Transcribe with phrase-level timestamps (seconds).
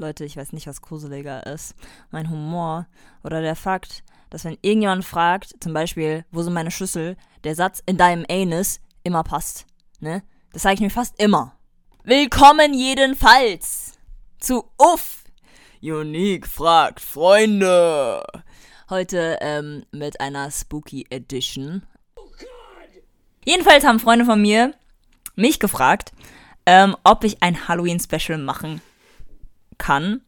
[0.00, 1.74] Leute, ich weiß nicht, was gruseliger ist.
[2.10, 2.86] Mein Humor
[3.22, 7.82] oder der Fakt, dass wenn irgendjemand fragt, zum Beispiel, wo sind meine Schlüssel, der Satz
[7.84, 9.66] in deinem Anus immer passt.
[10.00, 10.22] Ne?
[10.54, 11.54] Das sage ich mir fast immer.
[12.02, 13.98] Willkommen jedenfalls
[14.38, 15.24] zu Uff.
[15.82, 18.24] Unique fragt Freunde.
[18.88, 21.82] Heute ähm, mit einer Spooky Edition.
[23.44, 24.72] Jedenfalls haben Freunde von mir
[25.34, 26.12] mich gefragt,
[26.64, 28.80] ähm, ob ich ein Halloween-Special machen
[29.80, 30.20] kann.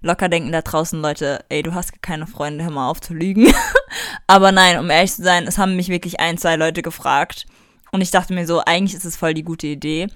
[0.00, 3.52] Locker denken da draußen Leute, ey, du hast keine Freunde, hör mal auf zu lügen.
[4.26, 7.46] Aber nein, um ehrlich zu sein, es haben mich wirklich ein, zwei Leute gefragt.
[7.92, 10.08] Und ich dachte mir so, eigentlich ist es voll die gute Idee.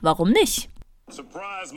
[0.00, 0.70] Warum nicht?
[1.10, 1.74] Surprise.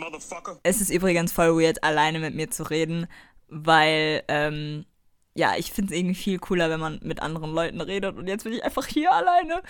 [0.63, 3.07] Es ist übrigens voll weird, alleine mit mir zu reden,
[3.49, 4.85] weil, ähm,
[5.33, 8.15] ja, ich finde es irgendwie viel cooler, wenn man mit anderen Leuten redet.
[8.15, 9.61] Und jetzt bin ich einfach hier alleine.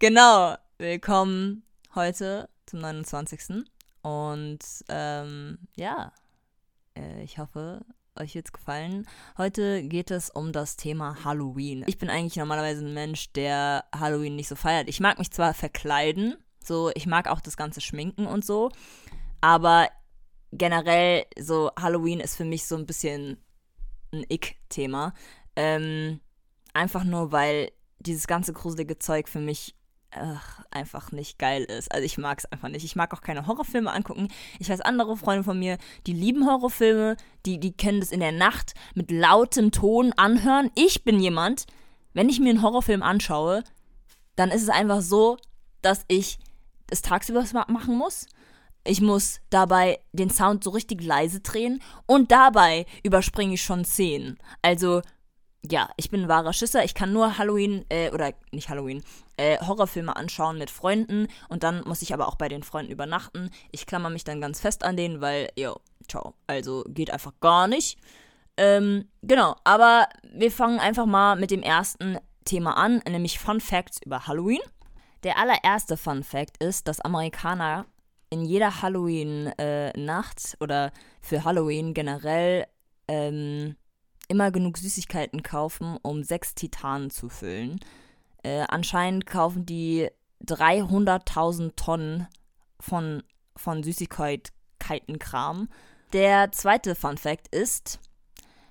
[0.00, 0.56] Genau.
[0.76, 1.62] Willkommen
[1.94, 3.64] heute zum 29.
[4.02, 6.12] Und ähm, ja,
[6.96, 7.84] äh, ich hoffe,
[8.16, 9.06] euch wird's gefallen.
[9.38, 11.84] Heute geht es um das Thema Halloween.
[11.86, 14.88] Ich bin eigentlich normalerweise ein Mensch, der Halloween nicht so feiert.
[14.88, 18.70] Ich mag mich zwar verkleiden, so ich mag auch das ganze Schminken und so,
[19.40, 19.88] aber
[20.52, 23.38] generell so Halloween ist für mich so ein bisschen
[24.12, 25.14] ein Ick-Thema.
[25.56, 26.20] Ähm,
[26.74, 29.76] einfach nur, weil dieses ganze gruselige Zeug für mich
[30.12, 31.92] ach, einfach nicht geil ist.
[31.92, 32.84] Also ich mag es einfach nicht.
[32.84, 34.28] Ich mag auch keine Horrorfilme angucken.
[34.58, 38.32] Ich weiß, andere Freunde von mir, die lieben Horrorfilme, die, die können das in der
[38.32, 40.70] Nacht mit lautem Ton anhören.
[40.74, 41.66] Ich bin jemand,
[42.12, 43.62] wenn ich mir einen Horrorfilm anschaue,
[44.36, 45.36] dann ist es einfach so,
[45.82, 46.38] dass ich
[46.90, 48.26] es tagsüber machen muss.
[48.84, 54.38] Ich muss dabei den Sound so richtig leise drehen und dabei überspringe ich schon Szenen.
[54.62, 55.02] Also
[55.68, 56.84] ja, ich bin ein wahrer Schisser.
[56.84, 59.02] Ich kann nur Halloween, äh, oder nicht Halloween,
[59.36, 63.50] äh, Horrorfilme anschauen mit Freunden und dann muss ich aber auch bei den Freunden übernachten.
[63.70, 66.34] Ich klammer mich dann ganz fest an denen, weil, yo, ciao.
[66.46, 67.98] Also geht einfach gar nicht.
[68.56, 74.00] Ähm, genau, aber wir fangen einfach mal mit dem ersten Thema an, nämlich Fun Facts
[74.04, 74.60] über Halloween.
[75.22, 77.84] Der allererste Fun Fact ist, dass Amerikaner
[78.30, 82.66] in jeder Halloween-Nacht äh, oder für Halloween generell
[83.08, 83.76] ähm,
[84.30, 87.80] immer genug Süßigkeiten kaufen, um sechs Titanen zu füllen.
[88.42, 90.08] Äh, anscheinend kaufen die
[90.46, 92.28] 300.000 Tonnen
[92.78, 93.22] von,
[93.56, 95.68] von Süßigkeitenkram.
[96.12, 97.98] Der zweite Fun Fact ist,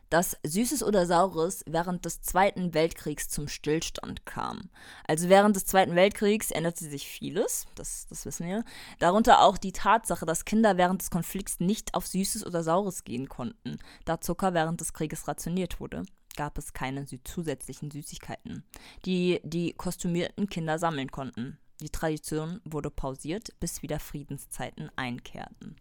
[0.09, 4.70] dass Süßes oder Saures während des Zweiten Weltkriegs zum Stillstand kam.
[5.08, 8.64] Also während des Zweiten Weltkriegs änderte sich vieles, das, das wissen wir.
[9.00, 13.30] Darunter auch die Tatsache, dass Kinder während des Konflikts nicht auf Süßes oder Saures gehen
[13.30, 16.03] konnten, da Zucker während des Krieges rationiert wurde
[16.36, 18.64] gab es keine zusätzlichen Süßigkeiten,
[19.06, 21.58] die die kostümierten Kinder sammeln konnten.
[21.81, 25.75] Die Tradition wurde pausiert, bis wieder Friedenszeiten einkehrten.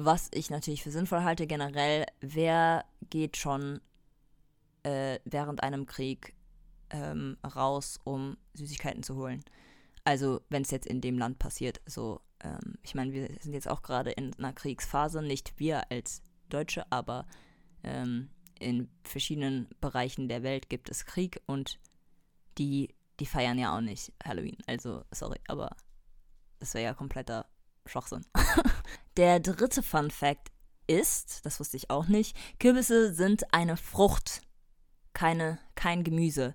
[0.00, 3.80] Was ich natürlich für sinnvoll halte, generell, wer geht schon
[4.84, 6.36] äh, während einem Krieg
[6.90, 9.42] ähm, raus, um Süßigkeiten zu holen?
[10.04, 13.68] Also, wenn es jetzt in dem Land passiert, so, ähm, ich meine, wir sind jetzt
[13.68, 17.26] auch gerade in einer Kriegsphase, nicht wir als Deutsche, aber
[17.82, 18.30] ähm,
[18.60, 21.80] in verschiedenen Bereichen der Welt gibt es Krieg und
[22.56, 24.58] die, die feiern ja auch nicht Halloween.
[24.68, 25.74] Also, sorry, aber
[26.60, 27.46] das wäre ja kompletter
[27.88, 28.24] Schwachsinn.
[29.16, 30.48] Der dritte Fun Fact
[30.86, 34.42] ist, das wusste ich auch nicht, Kürbisse sind eine Frucht,
[35.12, 36.52] keine, kein Gemüse.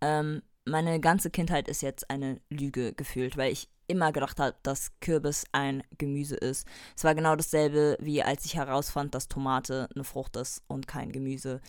[0.00, 4.92] Ähm, meine ganze Kindheit ist jetzt eine Lüge gefühlt, weil ich immer gedacht habe, dass
[5.00, 6.66] Kürbis ein Gemüse ist.
[6.96, 11.12] Es war genau dasselbe, wie als ich herausfand, dass Tomate eine Frucht ist und kein
[11.12, 11.60] Gemüse.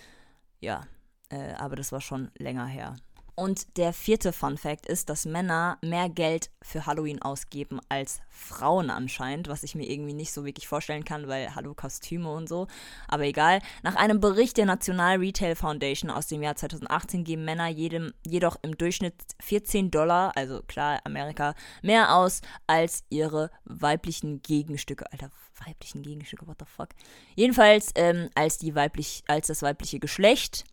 [0.61, 0.87] Ja,
[1.29, 2.95] äh, aber das war schon länger her.
[3.35, 8.89] Und der vierte Fun Fact ist, dass Männer mehr Geld für Halloween ausgeben als Frauen
[8.89, 12.67] anscheinend, was ich mir irgendwie nicht so wirklich vorstellen kann, weil Hallo Kostüme und so.
[13.09, 13.59] Aber egal.
[13.83, 18.55] Nach einem Bericht der National Retail Foundation aus dem Jahr 2018 geben Männer jedem, jedoch
[18.61, 25.11] im Durchschnitt 14 Dollar, also klar Amerika, mehr aus als ihre weiblichen Gegenstücke.
[25.11, 25.29] Alter,
[25.65, 26.89] weiblichen Gegenstücke, what the fuck?
[27.35, 30.63] Jedenfalls ähm, als die weiblich, als das weibliche Geschlecht.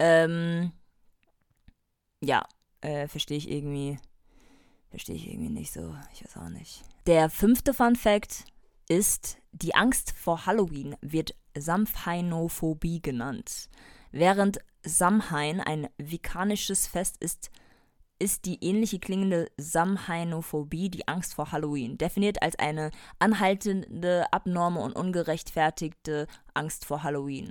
[0.00, 0.72] Ähm,
[2.20, 2.46] ja,
[2.80, 3.98] äh, verstehe ich irgendwie,
[4.90, 5.94] verstehe ich irgendwie nicht so.
[6.12, 6.82] Ich weiß auch nicht.
[7.06, 8.44] Der fünfte Fun Fact
[8.88, 13.68] ist, die Angst vor Halloween wird Samhainophobie genannt.
[14.12, 17.50] Während Samhain ein vikanisches Fest ist,
[18.18, 24.92] ist die ähnliche klingende Samhainophobie die Angst vor Halloween, definiert als eine anhaltende, abnorme und
[24.92, 27.50] ungerechtfertigte Angst vor Halloween.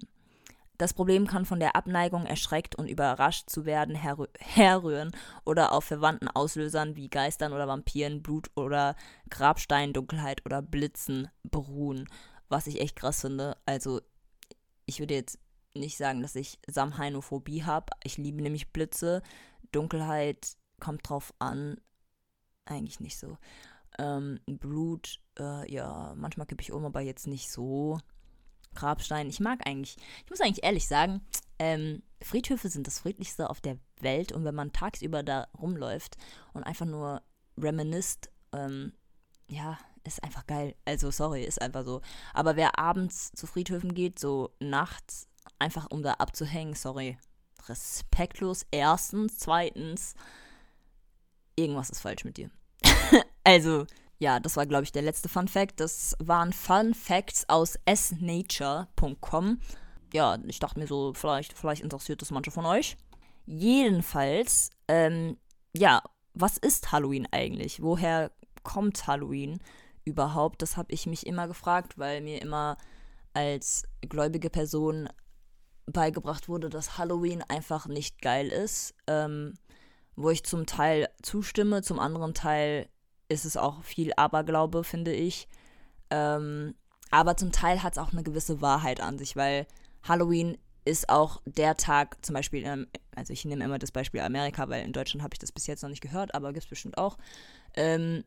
[0.80, 5.12] Das Problem kann von der Abneigung, erschreckt und überrascht zu werden herrü herrühren
[5.44, 8.96] oder auf verwandten Auslösern wie Geistern oder Vampiren, Blut oder
[9.30, 12.08] Grabstein, Dunkelheit oder Blitzen beruhen.
[12.48, 13.58] was ich echt krass finde.
[13.66, 14.02] Also,
[14.86, 15.38] ich würde jetzt
[15.76, 17.88] nicht sagen, dass ich Samhainophobie habe.
[18.04, 19.22] Ich liebe nämlich Blitze.
[19.74, 21.80] Dunkelheit kommt drauf an.
[22.66, 23.38] Eigentlich nicht so.
[24.00, 28.00] Ähm, Blut, äh, ja, manchmal kippe ich um, aber jetzt nicht so.
[28.80, 29.30] Grabstein.
[29.30, 31.22] Ich mag eigentlich, ich muss eigentlich ehrlich sagen,
[31.60, 36.18] ähm, Friedhöfe sind das friedlichste auf der Welt und wenn man tagsüber da rumläuft
[36.54, 37.22] und einfach nur
[37.58, 38.94] reminisst, ähm,
[39.50, 40.76] ja, ist einfach geil.
[40.86, 42.02] Also, sorry, ist einfach so.
[42.34, 45.28] Aber wer abends zu Friedhöfen geht, so nachts,
[45.60, 47.18] einfach um da abzuhängen, sorry,
[47.68, 48.66] respektlos.
[48.72, 50.16] Erstens, zweitens,
[51.56, 52.50] irgendwas ist falsch mit dir.
[53.44, 53.86] also,
[54.20, 55.80] ja, das war, glaube ich, der letzte Fun Fact.
[55.80, 59.60] Das waren Fun Facts aus snature.com.
[60.14, 62.98] Ja, ich dachte mir so, vielleicht, vielleicht interessiert das manche von euch.
[63.46, 65.38] Jedenfalls, ähm,
[65.74, 66.02] ja,
[66.34, 67.82] was ist Halloween eigentlich?
[67.82, 68.32] Woher
[68.64, 69.60] kommt Halloween
[70.04, 70.62] überhaupt?
[70.62, 72.78] Das habe ich mich immer gefragt, weil mir immer
[73.34, 75.08] als gläubige Person
[75.86, 78.96] beigebracht wurde, dass Halloween einfach nicht geil ist.
[79.08, 79.54] Ähm,
[80.20, 82.90] wo ich zum Teil zustimme, zum anderen Teil
[83.30, 85.48] ist es auch viel Aberglaube, finde ich.
[86.10, 86.76] Ähm,
[87.12, 89.68] aber zum Teil hat es auch eine gewisse Wahrheit an sich, weil
[90.04, 94.70] Halloween ist auch der Tag, zum Beispiel, ähm, also ich nehme immer das Beispiel Amerika,
[94.70, 96.98] weil in Deutschland habe ich das bis jetzt noch nicht gehört, aber gibt es bestimmt
[96.98, 97.18] auch,
[97.76, 98.24] ähm,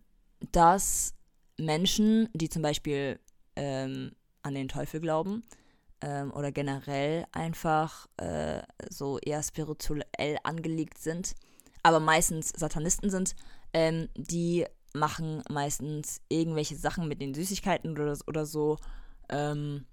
[0.52, 1.14] dass
[1.58, 3.19] Menschen, die zum Beispiel
[3.56, 4.12] ähm,
[4.43, 5.44] an den Teufel glauben
[6.00, 11.34] ähm, oder generell einfach äh, so eher spirituell angelegt sind,
[11.82, 13.34] aber meistens Satanisten sind,
[13.72, 18.78] ähm, die machen meistens irgendwelche Sachen mit den Süßigkeiten oder, oder so
[19.28, 19.86] ähm,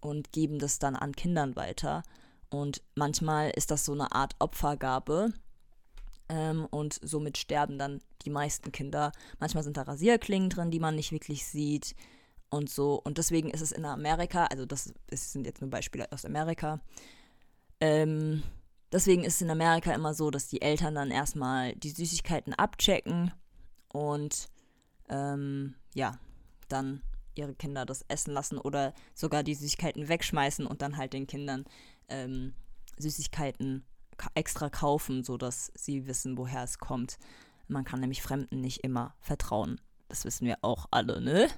[0.00, 2.02] und geben das dann an Kindern weiter.
[2.50, 5.32] Und manchmal ist das so eine Art Opfergabe.
[6.28, 9.12] Ähm, und somit sterben dann die meisten Kinder.
[9.38, 11.94] Manchmal sind da Rasierklingen drin, die man nicht wirklich sieht.
[12.50, 13.00] Und so.
[13.02, 16.80] Und deswegen ist es in Amerika, also das, das sind jetzt nur Beispiele aus Amerika.
[17.80, 18.42] Ähm,
[18.92, 23.32] deswegen ist es in Amerika immer so, dass die Eltern dann erstmal die Süßigkeiten abchecken
[23.92, 24.48] und
[25.08, 26.18] ähm, ja,
[26.68, 27.02] dann
[27.34, 31.64] ihre Kinder das essen lassen oder sogar die Süßigkeiten wegschmeißen und dann halt den Kindern
[32.08, 32.54] ähm,
[32.98, 33.84] Süßigkeiten
[34.34, 37.18] extra kaufen, sodass sie wissen, woher es kommt.
[37.68, 39.80] Man kann nämlich Fremden nicht immer vertrauen.
[40.08, 41.48] Das wissen wir auch alle, ne?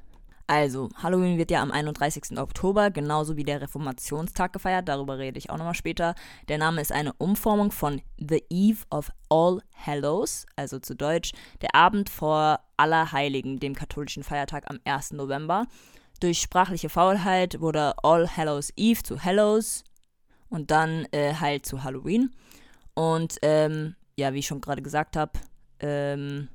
[0.46, 2.38] Also, Halloween wird ja am 31.
[2.38, 6.14] Oktober, genauso wie der Reformationstag gefeiert, darüber rede ich auch nochmal später.
[6.48, 11.32] Der Name ist eine Umformung von The Eve of All Hallows, also zu Deutsch
[11.62, 15.12] der Abend vor Allerheiligen, dem katholischen Feiertag am 1.
[15.12, 15.66] November.
[16.20, 19.82] Durch sprachliche Faulheit wurde All Hallows Eve zu Hallows
[20.50, 22.34] und dann äh, halt zu Halloween.
[22.92, 25.32] Und ähm, ja, wie ich schon gerade gesagt habe,
[25.80, 26.48] ähm,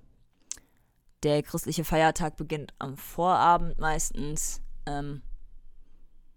[1.24, 5.22] der christliche Feiertag beginnt am Vorabend meistens, ähm,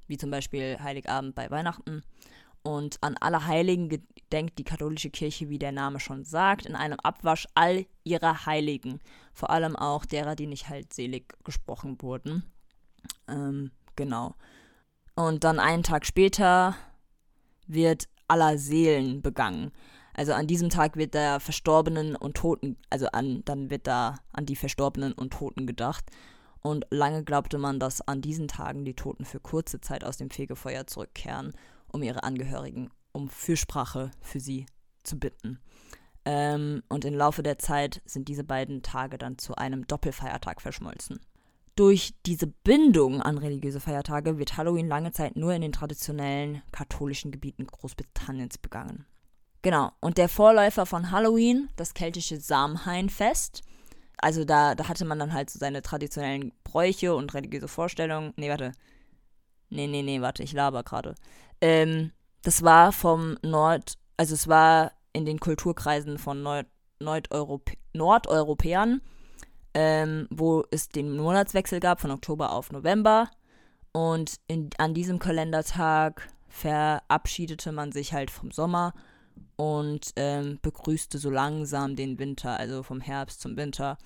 [0.06, 2.02] wie zum Beispiel Heiligabend bei Weihnachten.
[2.62, 6.99] Und an alle Heiligen gedenkt die katholische Kirche, wie der Name schon sagt, in einem
[7.00, 9.00] Abwasch all ihrer Heiligen.
[9.32, 12.44] Vor allem auch derer, die nicht halt selig gesprochen wurden.
[13.28, 14.37] Ähm, genau.
[15.14, 16.76] Und dann einen Tag später
[17.67, 19.73] wird aller Seelen begangen.
[20.14, 24.47] Also an diesem Tag wird der Verstorbenen und Toten, also an, dann wird da an
[24.47, 26.05] die Verstorbenen und Toten gedacht.
[26.61, 30.31] Und lange glaubte man, dass an diesen Tagen die Toten für kurze Zeit aus dem
[30.31, 31.53] Fegefeuer zurückkehren,
[31.88, 34.66] um ihre Angehörigen um Fürsprache für sie
[35.02, 35.59] zu bitten.
[36.25, 41.21] Ähm, und im Laufe der Zeit sind diese beiden Tage dann zu einem Doppelfeiertag verschmolzen.
[41.75, 47.33] Durch diese Bindung an religiöse Feiertage wird Halloween lange Zeit nur in den traditionellen katholischen
[47.33, 49.07] Gebieten Großbritanniens begangen.
[49.62, 49.92] Genau.
[50.00, 53.62] Und der Vorläufer von Halloween, das keltische Samhainfest.
[54.16, 58.33] Also da, da hatte man dann halt so seine traditionellen Bräuche und religiöse Vorstellungen.
[58.37, 58.73] Nee, warte.
[59.71, 61.14] Nee, nee, nee, warte, ich laber gerade.
[61.61, 66.66] Ähm, das war vom Nord, also es war in den Kulturkreisen von Nord
[67.00, 69.00] Nordeuropäern,
[69.75, 73.28] ähm, wo es den Monatswechsel gab von Oktober auf November.
[73.92, 78.95] Und in, an diesem Kalendertag verabschiedete man sich halt vom Sommer
[79.57, 83.99] und ähm, begrüßte so langsam den Winter, also vom Herbst zum Winter.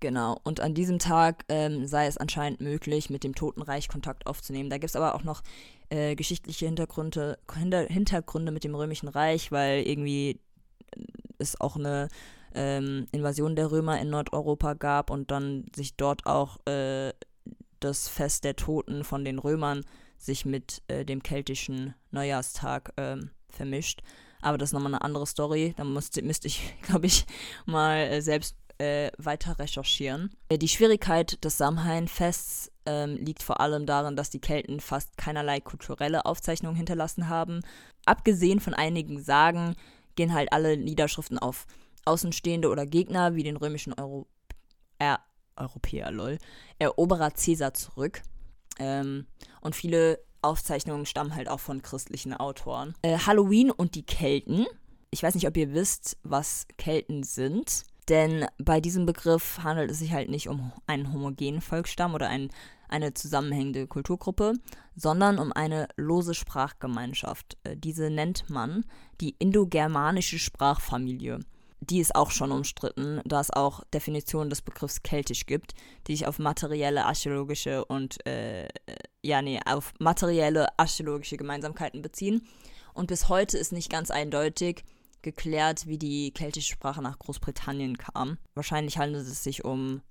[0.00, 4.68] Genau, und an diesem Tag ähm, sei es anscheinend möglich, mit dem Totenreich Kontakt aufzunehmen.
[4.68, 5.42] Da gibt es aber auch noch
[5.88, 10.40] äh, geschichtliche Hintergründe, Hinter Hintergründe mit dem Römischen Reich, weil irgendwie
[11.38, 12.08] es auch eine
[12.54, 17.12] ähm, Invasion der Römer in Nordeuropa gab und dann sich dort auch äh,
[17.80, 19.84] das Fest der Toten von den Römern
[20.16, 24.02] sich mit äh, dem keltischen Neujahrstag ähm, vermischt.
[24.44, 25.74] Aber das ist nochmal eine andere Story.
[25.76, 27.26] Da müsste, müsste ich, glaube ich,
[27.66, 30.30] mal äh, selbst äh, äh, weiter recherchieren.
[30.48, 35.60] Äh, die Schwierigkeit des Samhain-Fests ähm, liegt vor allem darin, dass die Kelten fast keinerlei
[35.60, 37.60] kulturelle Aufzeichnungen hinterlassen haben.
[38.04, 39.76] Abgesehen von einigen Sagen
[40.16, 41.66] gehen halt alle Niederschriften auf
[42.04, 44.26] Außenstehende oder Gegner wie den römischen Euro
[44.98, 45.20] er
[45.56, 46.38] Europäer, lol,
[46.78, 48.22] Eroberer Caesar zurück.
[48.78, 49.26] Ähm,
[49.60, 52.94] und viele Aufzeichnungen stammen halt auch von christlichen Autoren.
[53.02, 54.66] Äh, Halloween und die Kelten.
[55.10, 57.84] Ich weiß nicht, ob ihr wisst, was Kelten sind.
[58.08, 62.50] Denn bei diesem Begriff handelt es sich halt nicht um einen homogenen Volksstamm oder ein,
[62.88, 64.54] eine zusammenhängende Kulturgruppe,
[64.94, 67.56] sondern um eine lose Sprachgemeinschaft.
[67.64, 68.84] Äh, diese nennt man
[69.20, 71.40] die indogermanische Sprachfamilie.
[71.90, 75.74] Die ist auch schon umstritten, da es auch Definitionen des Begriffs keltisch gibt,
[76.06, 78.68] die sich auf materielle, archäologische und äh,
[79.22, 82.46] ja, nee, auf materielle, archäologische Gemeinsamkeiten beziehen.
[82.94, 84.84] Und bis heute ist nicht ganz eindeutig,
[85.22, 88.38] geklärt, wie die keltische Sprache nach Großbritannien kam.
[88.54, 90.02] Wahrscheinlich handelt es sich um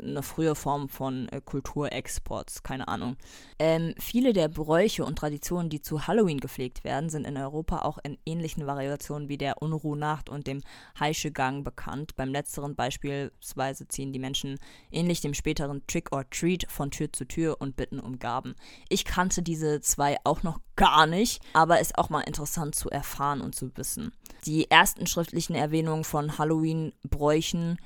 [0.00, 3.16] eine frühe Form von äh, Kulturexports, keine Ahnung.
[3.58, 7.98] Ähm, viele der Bräuche und Traditionen, die zu Halloween gepflegt werden, sind in Europa auch
[8.02, 10.62] in ähnlichen Variationen wie der Unruhnacht und dem
[10.98, 12.16] Heischegang bekannt.
[12.16, 14.58] Beim letzteren beispielsweise ziehen die Menschen
[14.90, 18.54] ähnlich dem späteren Trick or Treat von Tür zu Tür und bitten um Gaben.
[18.88, 23.40] Ich kannte diese zwei auch noch gar nicht, aber ist auch mal interessant zu erfahren
[23.40, 24.12] und zu wissen.
[24.46, 27.78] Die ersten schriftlichen Erwähnungen von Halloween-Bräuchen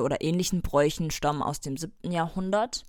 [0.00, 2.10] oder ähnlichen Bräuchen stammen aus dem 7.
[2.10, 2.84] Jahrhundert.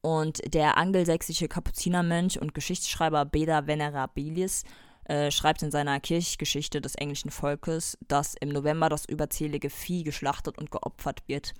[0.00, 4.64] Und der angelsächsische Kapuzinermönch und Geschichtsschreiber Beda Venerabilis
[5.04, 10.58] äh, schreibt in seiner Kirchgeschichte des englischen Volkes, dass im November das überzählige Vieh geschlachtet
[10.58, 11.54] und geopfert wird,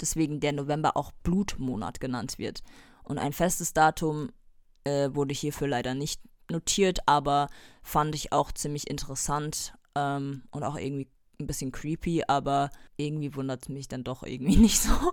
[0.00, 2.62] deswegen der November auch Blutmonat genannt wird.
[3.02, 4.30] Und ein festes Datum
[4.84, 7.48] äh, wurde hierfür leider nicht notiert, aber
[7.82, 11.08] fand ich auch ziemlich interessant ähm, und auch irgendwie
[11.40, 15.12] ein bisschen creepy, aber irgendwie wundert es mich dann doch irgendwie nicht so.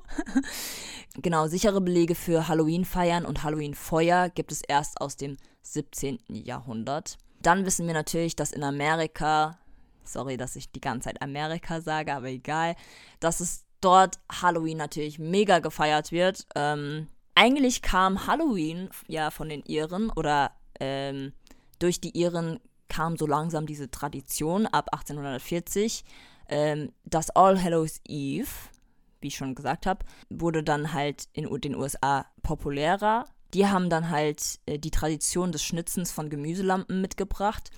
[1.22, 6.20] genau, sichere Belege für Halloween-Feiern und Halloween-Feuer gibt es erst aus dem 17.
[6.30, 7.18] Jahrhundert.
[7.44, 9.60] Dann wissen wir natürlich, dass in Amerika,
[10.04, 12.76] sorry, dass ich die ganze Zeit Amerika sage, aber egal,
[13.20, 16.48] dass es dort Halloween natürlich mega gefeiert wird.
[16.56, 21.34] Ähm, eigentlich kam Halloween ja von den Iren oder ähm,
[21.78, 26.04] durch die Iren kam so langsam diese Tradition ab 1840.
[26.48, 28.48] Ähm, das All Hallows Eve,
[29.22, 33.26] wie ich schon gesagt habe, wurde dann halt in den USA populärer.
[33.54, 37.72] Die haben dann halt äh, die Tradition des Schnitzens von Gemüselampen mitgebracht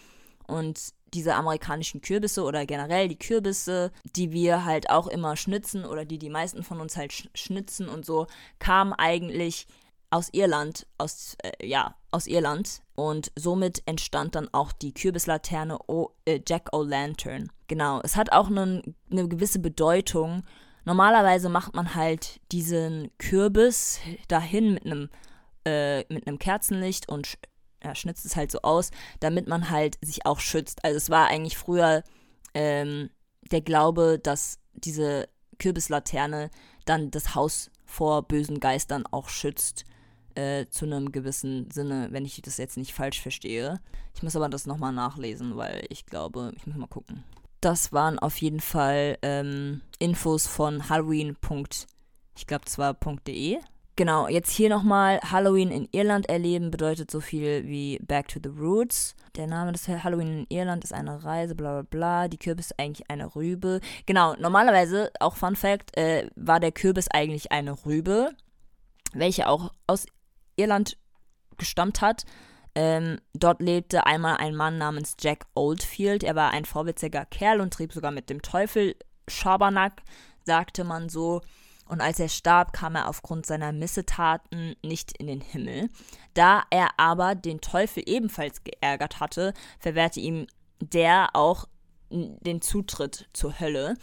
[0.47, 6.05] und diese amerikanischen Kürbisse oder generell die Kürbisse, die wir halt auch immer schnitzen oder
[6.05, 8.27] die die meisten von uns halt sch schnitzen und so,
[8.59, 9.67] kamen eigentlich
[10.09, 12.81] aus Irland, aus, äh, ja, aus Irland.
[12.95, 17.49] Und somit entstand dann auch die Kürbislaterne o äh, Jack O'Lantern.
[17.67, 20.43] Genau, es hat auch eine, eine gewisse Bedeutung.
[20.85, 25.09] Normalerweise macht man halt diesen Kürbis dahin mit einem
[25.65, 27.37] äh, mit einem Kerzenlicht und
[27.83, 30.83] ja, schnitzt es halt so aus, damit man halt sich auch schützt.
[30.83, 32.03] Also es war eigentlich früher
[32.53, 33.09] ähm,
[33.51, 35.27] der Glaube, dass diese
[35.59, 36.49] Kürbislaterne
[36.85, 39.85] dann das Haus vor bösen Geistern auch schützt
[40.37, 43.79] äh, zu einem gewissen Sinne, wenn ich das jetzt nicht falsch verstehe.
[44.13, 47.23] Ich muss aber das nochmal nachlesen, weil ich glaube, ich muss mal gucken.
[47.59, 51.35] Das waren auf jeden Fall ähm, Infos von Halloween.
[52.35, 52.93] Ich glaube, das war
[53.25, 53.57] .de.
[53.95, 58.49] Genau, jetzt hier nochmal Halloween in Irland erleben bedeutet so viel wie Back to the
[58.49, 59.15] Roots.
[59.35, 62.27] Der Name des Halloween in Irland ist eine Reise, bla bla bla.
[62.27, 63.81] Die Kürbis ist eigentlich eine Rübe.
[64.05, 68.29] Genau, normalerweise, auch Fun Fact, äh, war der Kürbis eigentlich eine Rübe,
[69.13, 70.05] welche auch aus
[70.57, 70.97] Irland
[71.57, 72.25] gestammt hat.
[72.75, 76.23] Ähm, dort lebte einmal ein Mann namens Jack Oldfield.
[76.23, 78.95] Er war ein vorwitziger Kerl und trieb sogar mit dem Teufel
[79.27, 80.03] Schabernack,
[80.45, 81.41] sagte man so.
[81.87, 85.89] Und als er starb, kam er aufgrund seiner Missetaten nicht in den Himmel.
[86.33, 90.47] Da er aber den Teufel ebenfalls geärgert hatte, verwehrte ihm
[90.79, 91.67] der auch
[92.09, 93.95] den Zutritt zur Hölle.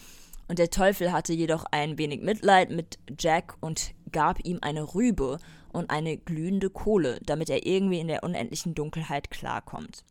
[0.49, 5.39] Und der Teufel hatte jedoch ein wenig Mitleid mit Jack und gab ihm eine Rübe
[5.73, 10.05] und eine glühende Kohle, damit er irgendwie in der unendlichen Dunkelheit klarkommt.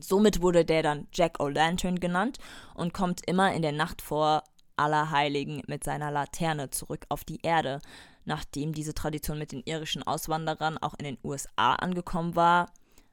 [0.00, 2.38] Somit wurde der dann Jack O'Lantern genannt
[2.74, 4.44] und kommt immer in der Nacht vor
[4.76, 7.80] Allerheiligen mit seiner Laterne zurück auf die Erde.
[8.24, 12.70] Nachdem diese Tradition mit den irischen Auswanderern auch in den USA angekommen war,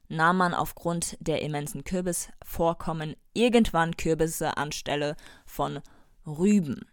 [0.07, 5.79] nahm man aufgrund der immensen Kürbisvorkommen irgendwann Kürbisse anstelle von
[6.25, 6.88] Rüben.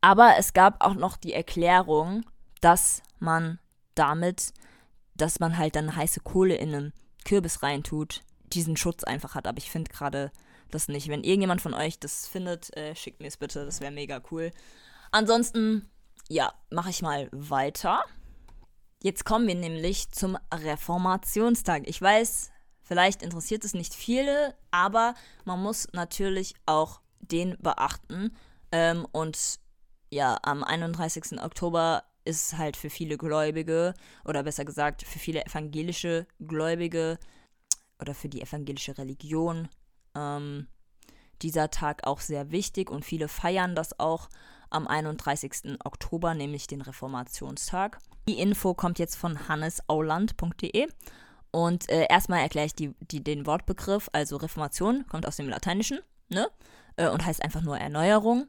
[0.00, 2.24] Aber es gab auch noch die Erklärung,
[2.60, 3.58] dass man
[3.94, 4.52] damit,
[5.14, 6.92] dass man halt dann heiße Kohle in einen
[7.24, 9.46] Kürbis reintut, diesen Schutz einfach hat.
[9.46, 10.30] Aber ich finde gerade
[10.70, 11.08] das nicht.
[11.08, 14.52] Wenn irgendjemand von euch das findet, äh, schickt mir es bitte, das wäre mega cool.
[15.10, 15.88] Ansonsten,
[16.28, 18.04] ja, mache ich mal weiter.
[19.02, 21.84] Jetzt kommen wir nämlich zum Reformationstag.
[21.86, 22.50] Ich weiß,
[22.82, 25.14] vielleicht interessiert es nicht viele, aber
[25.44, 28.36] man muss natürlich auch den beachten.
[28.72, 29.58] Ähm, und
[30.10, 31.40] ja, am 31.
[31.42, 33.94] Oktober ist halt für viele Gläubige,
[34.24, 37.18] oder besser gesagt, für viele evangelische Gläubige
[38.00, 39.68] oder für die evangelische Religion
[40.14, 40.68] ähm,
[41.42, 44.28] dieser Tag auch sehr wichtig und viele feiern das auch
[44.70, 45.78] am 31.
[45.84, 47.98] Oktober, nämlich den Reformationstag.
[48.28, 50.88] Die Info kommt jetzt von hannesauland.de
[51.50, 56.00] und äh, erstmal erkläre ich die, die, den Wortbegriff, also Reformation kommt aus dem Lateinischen
[56.28, 56.48] ne?
[56.98, 58.46] Äh, und heißt einfach nur Erneuerung.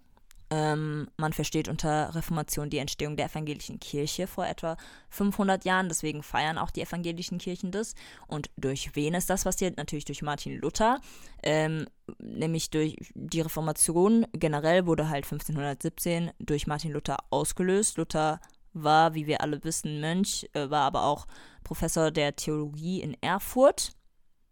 [0.52, 4.78] Ähm, man versteht unter Reformation die Entstehung der evangelischen Kirche vor etwa
[5.10, 5.90] 500 Jahren.
[5.90, 7.94] Deswegen feiern auch die evangelischen Kirchen das.
[8.26, 9.78] Und durch wen ist das passiert?
[9.78, 11.00] Natürlich durch Martin Luther.
[11.44, 11.86] Ähm,
[12.18, 17.98] nämlich durch die Reformation generell wurde halt 1517 durch Martin Luther ausgelöst.
[17.98, 18.42] Luther
[18.74, 21.28] war, wie wir alle wissen, Mönch, äh, war aber auch
[21.64, 23.92] Professor der Theologie in Erfurt.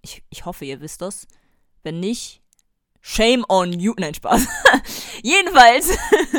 [0.04, 1.28] Ich, ich hoffe, ihr wisst das.
[1.82, 2.44] Wenn nicht,
[3.02, 3.94] Shame on you.
[3.98, 4.48] Nein, Spaß.
[5.24, 5.90] Jedenfalls,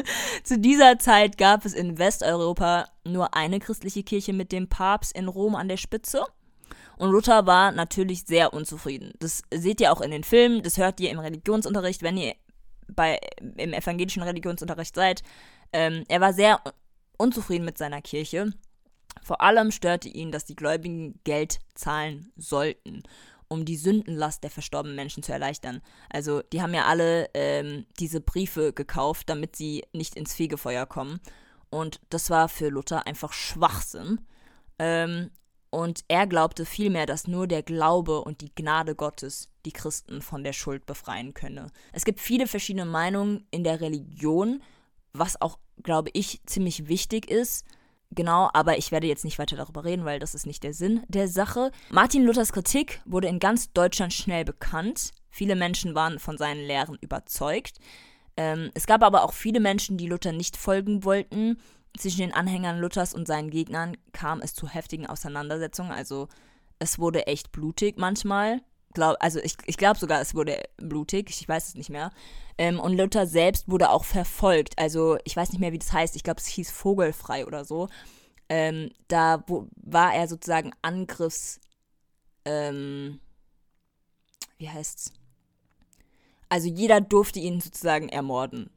[0.45, 5.29] zu dieser Zeit gab es in Westeuropa nur eine christliche Kirche mit dem Papst in
[5.29, 6.25] Rom an der Spitze.
[6.99, 9.13] Und Luther war natürlich sehr unzufrieden.
[9.21, 12.35] Das seht ihr auch in den Filmen, das hört ihr im Religionsunterricht, wenn ihr
[12.89, 13.19] bei,
[13.57, 15.23] im evangelischen Religionsunterricht seid.
[15.73, 16.61] Ähm, er war sehr
[17.17, 18.53] unzufrieden mit seiner Kirche.
[19.23, 23.03] Vor allem störte ihn, dass die Gläubigen Geld zahlen sollten
[23.49, 25.81] um die Sündenlast der verstorbenen Menschen zu erleichtern.
[26.11, 31.21] Also die haben ja alle ähm, diese Briefe gekauft, damit sie nicht ins Fegefeuer kommen.
[31.71, 34.21] Und das war für Luther einfach Schwachsinn.
[34.79, 35.31] Ähm,
[35.71, 40.43] und er glaubte vielmehr, dass nur der Glaube und die Gnade Gottes die Christen von
[40.43, 41.71] der Schuld befreien könne.
[41.93, 44.63] Es gibt viele verschiedene Meinungen in der Religion,
[45.13, 47.67] was auch, glaube ich, ziemlich wichtig ist.
[48.11, 51.03] Genau, aber ich werde jetzt nicht weiter darüber reden, weil das ist nicht der Sinn
[51.09, 51.71] der Sache.
[51.91, 55.13] Martin Luthers Kritik wurde in ganz Deutschland schnell bekannt.
[55.31, 57.79] Viele Menschen waren von seinen Lehren überzeugt.
[58.37, 61.59] Ähm, es gab aber auch viele Menschen, die Luther nicht folgen wollten.
[61.99, 65.91] Zwischen den Anhängern Luthers und seinen Gegnern kam es zu heftigen Auseinandersetzungen.
[65.91, 66.29] Also
[66.79, 68.61] es wurde echt blutig manchmal.
[68.95, 71.29] Glaub, also ich, ich glaube sogar, es wurde blutig.
[71.31, 72.11] Ich weiß es nicht mehr.
[72.57, 74.79] Ähm, und Luther selbst wurde auch verfolgt.
[74.79, 76.17] Also ich weiß nicht mehr, wie das heißt.
[76.17, 77.89] Ich glaube, es hieß Vogelfrei oder so.
[78.49, 81.61] Ähm, da wo, war er sozusagen Angriffs.
[82.45, 83.21] Ähm,
[84.57, 85.13] wie heißt's?
[86.49, 88.71] Also jeder durfte ihn sozusagen ermorden.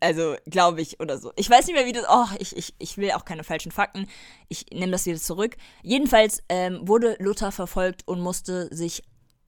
[0.00, 1.32] Also, glaube ich, oder so.
[1.36, 2.04] Ich weiß nicht mehr, wie das.
[2.08, 4.06] Oh, ich, ich, ich will auch keine falschen Fakten.
[4.48, 5.56] Ich nehme das wieder zurück.
[5.82, 9.02] Jedenfalls ähm, wurde Luther verfolgt und musste sich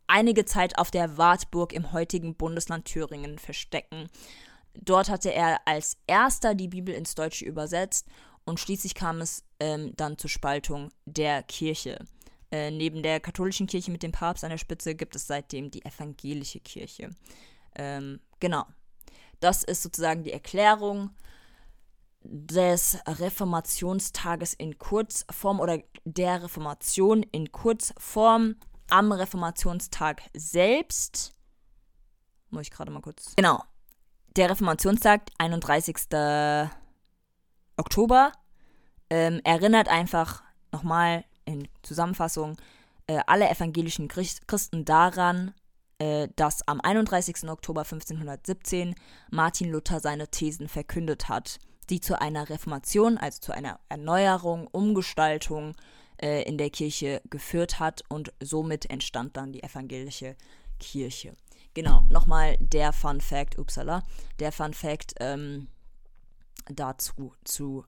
[0.09, 4.09] einige Zeit auf der Wartburg im heutigen Bundesland Thüringen verstecken.
[4.75, 8.07] Dort hatte er als erster die Bibel ins Deutsche übersetzt
[8.45, 11.99] und schließlich kam es ähm, dann zur Spaltung der Kirche.
[12.51, 15.85] Äh, neben der katholischen Kirche mit dem Papst an der Spitze gibt es seitdem die
[15.85, 17.11] evangelische Kirche.
[17.75, 18.65] Ähm, genau.
[19.41, 21.11] Das ist sozusagen die Erklärung
[22.23, 28.57] des Reformationstages in Kurzform oder der Reformation in Kurzform
[28.91, 31.33] am Reformationstag selbst.
[32.51, 33.35] Muss ich gerade mal kurz.
[33.37, 33.63] Genau.
[34.37, 35.97] Der Reformationstag, 31.
[37.77, 38.33] Oktober,
[39.11, 42.57] ähm, erinnert einfach nochmal in Zusammenfassung
[43.07, 45.55] äh, alle evangelischen Christen daran,
[45.99, 47.49] äh, dass am 31.
[47.49, 48.95] Oktober 1517
[49.31, 51.59] Martin Luther seine Thesen verkündet hat,
[51.91, 55.75] die zu einer Reformation, also zu einer Erneuerung, Umgestaltung
[56.21, 60.37] äh, in der Kirche geführt hat und somit entstand dann die evangelische
[60.79, 61.35] Kirche.
[61.75, 64.03] Genau, nochmal der Fun Fact, upsala,
[64.41, 65.69] der Fun Fact ähm,
[66.67, 67.85] dazu zu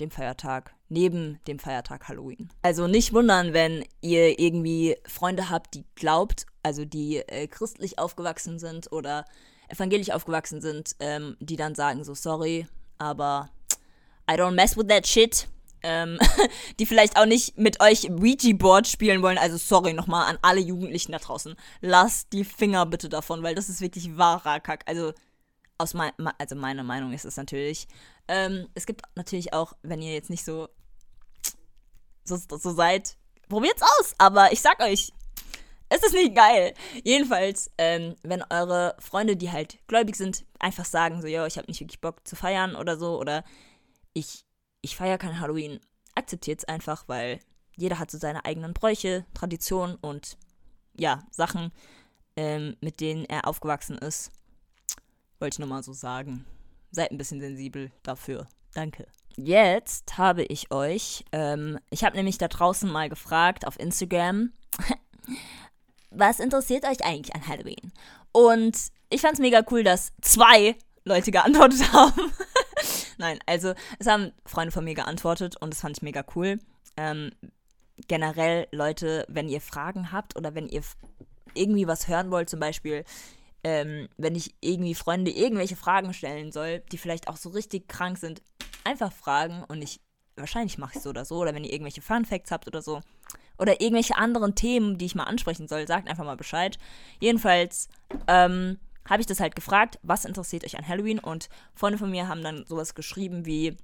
[0.00, 2.50] dem Feiertag, neben dem Feiertag Halloween.
[2.62, 8.58] Also nicht wundern, wenn ihr irgendwie Freunde habt, die glaubt, also die äh, christlich aufgewachsen
[8.58, 9.24] sind oder
[9.68, 12.66] evangelisch aufgewachsen sind, ähm, die dann sagen so, sorry,
[12.98, 13.50] aber
[14.30, 15.48] I don't mess with that shit
[15.84, 16.18] ähm,
[16.80, 19.38] die vielleicht auch nicht mit euch Ouija-Board spielen wollen.
[19.38, 21.54] Also sorry nochmal an alle Jugendlichen da draußen.
[21.80, 24.82] Lasst die Finger bitte davon, weil das ist wirklich wahrer Kack.
[24.86, 25.12] Also
[25.78, 27.86] aus mein, also meine Meinung ist es natürlich.
[28.26, 30.68] Ähm, es gibt natürlich auch, wenn ihr jetzt nicht so,
[32.24, 33.16] so, so seid,
[33.48, 34.14] probiert's aus.
[34.18, 35.12] Aber ich sag euch,
[35.90, 36.74] es ist nicht geil.
[37.04, 41.68] Jedenfalls, ähm, wenn eure Freunde, die halt gläubig sind, einfach sagen so, yo, ich habe
[41.68, 43.44] nicht wirklich Bock zu feiern oder so, oder
[44.14, 44.43] ich
[44.84, 45.80] ich feiere kein Halloween.
[46.14, 47.40] Akzeptiert es einfach, weil
[47.76, 50.36] jeder hat so seine eigenen Bräuche, Traditionen und
[50.96, 51.72] ja, Sachen,
[52.36, 54.30] ähm, mit denen er aufgewachsen ist.
[55.40, 56.44] Wollte ich nochmal so sagen.
[56.90, 58.46] seid ein bisschen sensibel dafür.
[58.74, 59.06] Danke.
[59.36, 64.52] Jetzt habe ich euch, ähm, ich habe nämlich da draußen mal gefragt auf Instagram,
[66.10, 67.92] was interessiert euch eigentlich an Halloween?
[68.30, 68.76] Und
[69.10, 72.32] ich fand es mega cool, dass zwei Leute geantwortet haben.
[73.18, 76.58] Nein, also es haben Freunde von mir geantwortet und das fand ich mega cool.
[76.96, 77.30] Ähm,
[78.08, 80.82] generell, Leute, wenn ihr Fragen habt oder wenn ihr
[81.54, 83.04] irgendwie was hören wollt, zum Beispiel,
[83.62, 88.18] ähm, wenn ich irgendwie Freunde irgendwelche Fragen stellen soll, die vielleicht auch so richtig krank
[88.18, 88.42] sind,
[88.84, 90.00] einfach fragen und ich,
[90.36, 93.00] wahrscheinlich mache ich so oder so, oder wenn ihr irgendwelche Fun Facts habt oder so,
[93.58, 96.78] oder irgendwelche anderen Themen, die ich mal ansprechen soll, sagt einfach mal Bescheid.
[97.20, 97.88] Jedenfalls,
[98.26, 101.18] ähm, habe ich das halt gefragt, was interessiert euch an Halloween?
[101.18, 103.76] Und Freunde von mir haben dann sowas geschrieben wie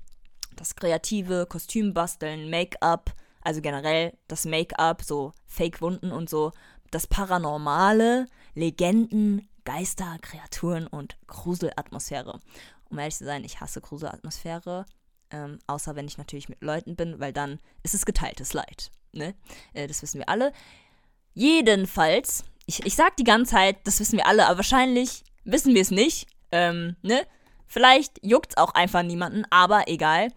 [0.57, 6.53] das kreative Kostümbasteln, Make-up, also generell das Make-up, so Fake-Wunden und so,
[6.91, 12.41] das Paranormale, Legenden, Geister, Kreaturen und Gruselatmosphäre.
[12.91, 14.87] Um ehrlich zu sein, ich hasse Gruselatmosphäre,
[15.31, 18.91] ähm, außer wenn ich natürlich mit Leuten bin, weil dann ist es geteiltes Leid.
[19.13, 19.35] Ne?
[19.73, 20.53] Äh, das wissen wir alle.
[21.35, 25.83] Jedenfalls, ich, ich sag die ganze Zeit, das wissen wir alle, aber wahrscheinlich wissen wir
[25.83, 26.29] es nicht.
[26.53, 27.27] Ähm, ne?
[27.67, 30.29] Vielleicht juckt es auch einfach niemanden, aber egal.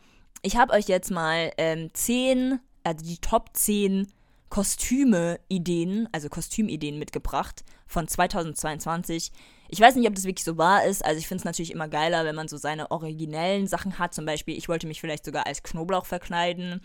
[0.41, 4.07] Ich habe euch jetzt mal ähm, 10, also die Top 10
[4.49, 9.31] Kostüme-Ideen, also Kostümideen mitgebracht von 2022.
[9.69, 11.05] Ich weiß nicht, ob das wirklich so wahr ist.
[11.05, 14.13] Also ich finde es natürlich immer geiler, wenn man so seine originellen Sachen hat.
[14.15, 16.81] Zum Beispiel, ich wollte mich vielleicht sogar als Knoblauch verkleiden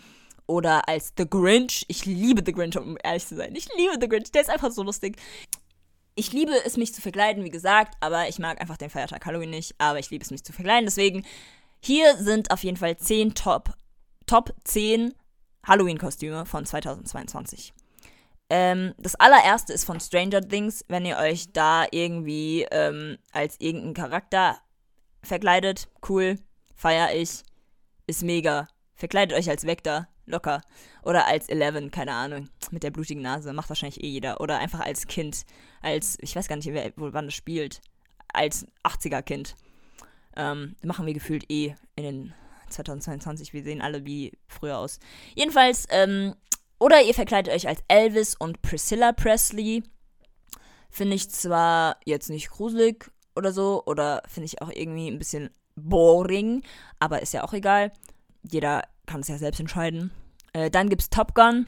[0.49, 1.85] oder als The Grinch.
[1.87, 3.55] Ich liebe The Grinch, um ehrlich zu sein.
[3.55, 4.33] Ich liebe The Grinch.
[4.33, 5.17] Der ist einfach so lustig.
[6.17, 9.51] Ich liebe es, mich zu verkleiden, wie gesagt, aber ich mag einfach den Feiertag Halloween
[9.51, 9.77] nicht.
[9.79, 10.87] Aber ich liebe es, mich zu verkleiden.
[10.87, 11.25] Deswegen,
[11.81, 13.71] hier sind auf jeden Fall 10 Top,
[14.27, 15.15] Top 10
[15.65, 17.73] Halloween-Kostüme von 2022.
[18.51, 23.95] Ähm, das allererste ist von Stranger Things, wenn ihr euch da irgendwie ähm, als irgendeinen
[23.95, 24.59] Charakter
[25.23, 25.89] verkleidet.
[26.09, 26.39] Cool,
[26.75, 27.43] feier ich,
[28.07, 28.67] ist mega.
[28.95, 30.63] Verkleidet euch als Vector, locker.
[31.03, 34.41] Oder als Eleven, keine Ahnung, mit der blutigen Nase, macht wahrscheinlich eh jeder.
[34.41, 35.45] Oder einfach als Kind,
[35.83, 37.81] als, ich weiß gar nicht, wer, wann das spielt,
[38.33, 39.57] als 80er-Kind.
[40.37, 42.35] Ähm, machen wir gefühlt eh in den
[42.69, 43.53] 2022.
[43.53, 44.99] Wir sehen alle wie früher aus.
[45.35, 46.35] Jedenfalls, ähm,
[46.79, 49.83] oder ihr verkleidet euch als Elvis und Priscilla Presley.
[50.91, 55.51] Finde ich zwar jetzt nicht gruselig oder so, oder finde ich auch irgendwie ein bisschen
[55.77, 56.63] boring,
[56.99, 57.93] aber ist ja auch egal.
[58.43, 60.13] Jeder kann es ja selbst entscheiden.
[60.53, 61.67] Äh, dann es Top Gun.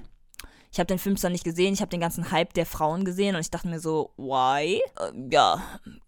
[0.72, 3.34] Ich habe den Film zwar nicht gesehen, ich habe den ganzen Hype der Frauen gesehen
[3.34, 4.80] und ich dachte mir so, why?
[5.00, 5.60] Äh, ja,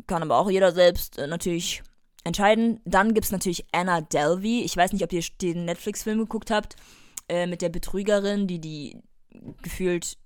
[0.06, 1.82] kann aber auch jeder selbst äh, natürlich
[2.22, 2.80] entscheiden.
[2.84, 4.62] Dann gibt es natürlich Anna Delvey.
[4.62, 6.76] Ich weiß nicht, ob ihr den Netflix-Film geguckt habt,
[7.28, 9.02] äh, mit der Betrügerin, die die
[9.62, 10.16] gefühlt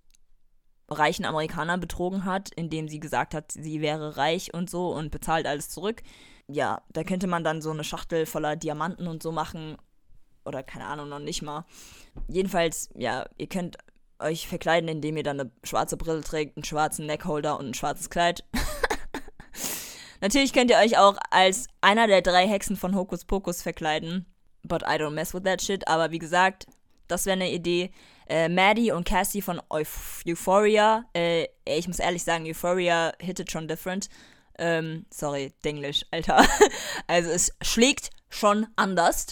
[0.89, 5.47] reichen Amerikaner betrogen hat, indem sie gesagt hat, sie wäre reich und so und bezahlt
[5.47, 6.03] alles zurück.
[6.49, 9.77] Ja, da könnte man dann so eine Schachtel voller Diamanten und so machen.
[10.47, 11.65] Oder keine Ahnung, noch nicht mal.
[12.29, 13.79] Jedenfalls, ja, ihr könnt
[14.19, 18.11] euch verkleiden, indem ihr dann eine schwarze Brille trägt, einen schwarzen Neckholder und ein schwarzes
[18.11, 18.45] Kleid.
[20.21, 24.27] Natürlich könnt ihr euch auch als einer der drei Hexen von Hokus Pokus verkleiden.
[24.63, 25.87] But I don't mess with that shit.
[25.87, 26.67] Aber wie gesagt,
[27.09, 27.91] das wäre eine Idee.
[28.29, 31.05] Äh, Maddie und Cassie von Euph Euphoria.
[31.15, 34.09] Äh, ich muss ehrlich sagen, Euphoria hittet schon different.
[34.59, 36.45] Ähm, sorry, Denglisch, Alter.
[37.07, 39.27] also es schlägt schon anders.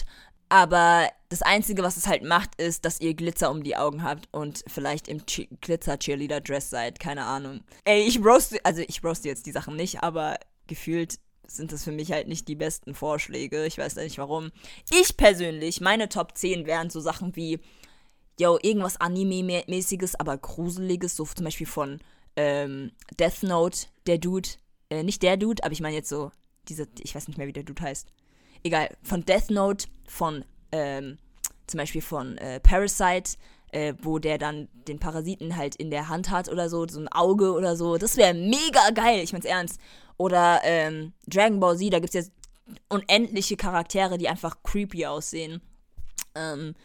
[0.49, 4.27] Aber das Einzige, was es halt macht, ist, dass ihr Glitzer um die Augen habt
[4.31, 5.21] und vielleicht im
[5.61, 6.99] Glitzer-Cheerleader-Dress seid.
[6.99, 7.61] Keine Ahnung.
[7.83, 11.91] Ey, ich roaste, also ich roaste jetzt die Sachen nicht, aber gefühlt sind das für
[11.91, 13.65] mich halt nicht die besten Vorschläge.
[13.65, 14.51] Ich weiß nicht warum.
[14.91, 17.59] Ich persönlich, meine Top 10 wären so Sachen wie,
[18.39, 21.99] yo, irgendwas Anime-mäßiges, aber gruseliges, so zum Beispiel von
[22.35, 24.49] ähm, Death Note, der Dude.
[24.89, 26.31] Äh, nicht der Dude, aber ich meine jetzt so,
[26.67, 28.07] diese, ich weiß nicht mehr, wie der Dude heißt.
[28.63, 31.17] Egal, von Death Note, von, ähm,
[31.67, 33.37] zum Beispiel von äh, Parasite,
[33.71, 37.07] äh, wo der dann den Parasiten halt in der Hand hat oder so, so ein
[37.09, 37.97] Auge oder so.
[37.97, 39.79] Das wäre mega geil, ich mein's ernst.
[40.17, 42.31] Oder ähm, Dragon Ball Z, da gibt es jetzt
[42.89, 45.61] unendliche Charaktere, die einfach creepy aussehen.
[46.35, 46.75] Ähm,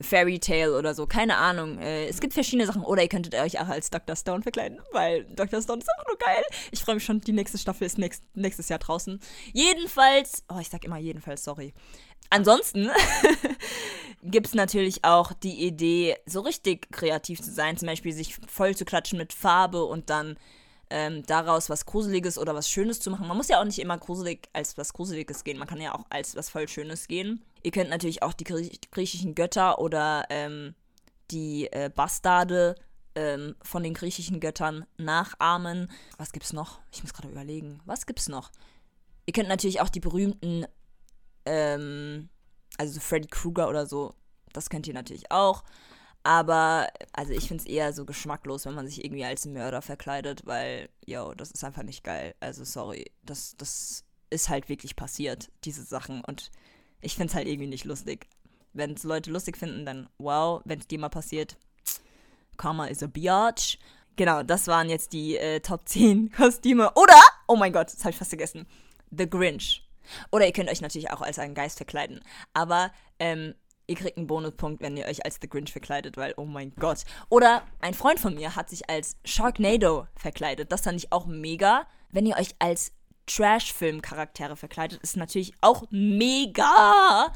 [0.00, 1.78] Fairy Tale oder so, keine Ahnung.
[1.78, 2.82] Äh, es gibt verschiedene Sachen.
[2.82, 4.16] Oder ihr könntet euch auch als Dr.
[4.16, 5.62] Stone verkleiden, weil Dr.
[5.62, 6.42] Stone ist auch nur geil.
[6.72, 9.20] Ich freue mich schon, die nächste Staffel ist nächst, nächstes Jahr draußen.
[9.52, 11.72] Jedenfalls, oh, ich sag immer jedenfalls, sorry.
[12.30, 12.90] Ansonsten
[14.22, 18.74] gibt es natürlich auch die Idee, so richtig kreativ zu sein, zum Beispiel sich voll
[18.74, 20.36] zu klatschen mit Farbe und dann
[20.90, 23.26] ähm, daraus was Gruseliges oder was Schönes zu machen.
[23.26, 26.04] Man muss ja auch nicht immer gruselig als was Gruseliges gehen, man kann ja auch
[26.10, 27.44] als was voll Schönes gehen.
[27.62, 30.74] Ihr könnt natürlich auch die griechischen Götter oder ähm,
[31.30, 32.74] die äh, Bastarde
[33.14, 35.90] ähm, von den griechischen Göttern nachahmen.
[36.18, 36.80] Was gibt's noch?
[36.92, 37.80] Ich muss gerade überlegen.
[37.86, 38.50] Was gibt's noch?
[39.26, 40.66] Ihr könnt natürlich auch die berühmten
[41.46, 42.28] Ähm,
[42.78, 44.14] also so Freddy Krueger oder so,
[44.52, 45.64] das könnt ihr natürlich auch.
[46.22, 50.46] Aber, also ich finde es eher so geschmacklos, wenn man sich irgendwie als Mörder verkleidet,
[50.46, 52.34] weil, yo, das ist einfach nicht geil.
[52.40, 56.24] Also sorry, das, das ist halt wirklich passiert, diese Sachen.
[56.24, 56.50] Und
[57.02, 58.26] ich finde es halt irgendwie nicht lustig.
[58.72, 60.62] Wenn es Leute lustig finden, dann wow.
[60.64, 61.58] Wenn es dir mal passiert,
[62.56, 63.78] Karma is a biatch.
[64.16, 66.90] Genau, das waren jetzt die äh, Top 10 Kostüme.
[66.94, 68.66] Oder, oh mein Gott, das habe ich fast vergessen.
[69.10, 69.83] The Grinch.
[70.32, 72.20] Oder ihr könnt euch natürlich auch als einen Geist verkleiden.
[72.52, 73.54] Aber ähm,
[73.86, 77.04] ihr kriegt einen Bonuspunkt, wenn ihr euch als The Grinch verkleidet, weil, oh mein Gott.
[77.28, 80.72] Oder ein Freund von mir hat sich als Sharknado verkleidet.
[80.72, 81.86] Das fand ich auch mega.
[82.10, 82.92] Wenn ihr euch als
[83.26, 87.32] Trash-Film-Charaktere verkleidet, ist natürlich auch mega.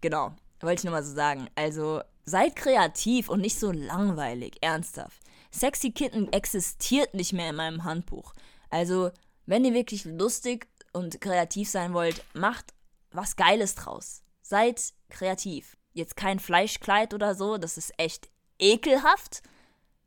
[0.00, 1.48] Genau, wollte ich nur mal so sagen.
[1.54, 5.20] Also seid kreativ und nicht so langweilig, ernsthaft.
[5.50, 8.34] Sexy Kitten existiert nicht mehr in meinem Handbuch.
[8.70, 9.10] Also,
[9.46, 12.72] wenn ihr wirklich lustig und kreativ sein wollt, macht
[13.10, 14.22] was Geiles draus.
[14.42, 15.76] Seid kreativ.
[15.92, 18.28] Jetzt kein Fleischkleid oder so, das ist echt
[18.58, 19.42] ekelhaft.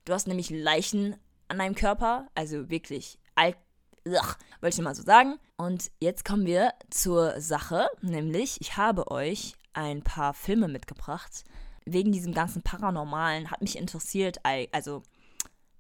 [0.05, 1.15] Du hast nämlich Leichen
[1.47, 3.57] an deinem Körper, also wirklich alt.
[4.05, 5.37] Ugh, wollte ich mal so sagen.
[5.57, 11.43] Und jetzt kommen wir zur Sache, nämlich ich habe euch ein paar Filme mitgebracht.
[11.85, 14.39] Wegen diesem ganzen Paranormalen hat mich interessiert,
[14.71, 15.03] also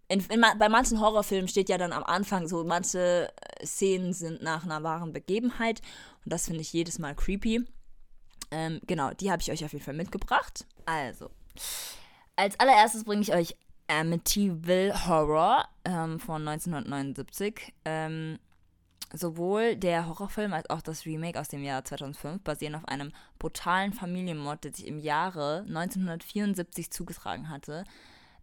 [0.09, 4.41] in, in, bei manchen Horrorfilmen steht ja dann am Anfang so, manche äh, Szenen sind
[4.41, 5.81] nach einer wahren Begebenheit
[6.23, 7.65] und das finde ich jedes Mal creepy.
[8.51, 10.65] Ähm, genau, die habe ich euch auf jeden Fall mitgebracht.
[10.85, 11.29] Also,
[12.35, 17.73] als allererstes bringe ich euch Amityville Horror ähm, von 1979.
[17.85, 18.39] Ähm,
[19.13, 23.93] sowohl der Horrorfilm als auch das Remake aus dem Jahr 2005 basieren auf einem brutalen
[23.93, 27.85] Familienmord, der sich im Jahre 1974 zugetragen hatte.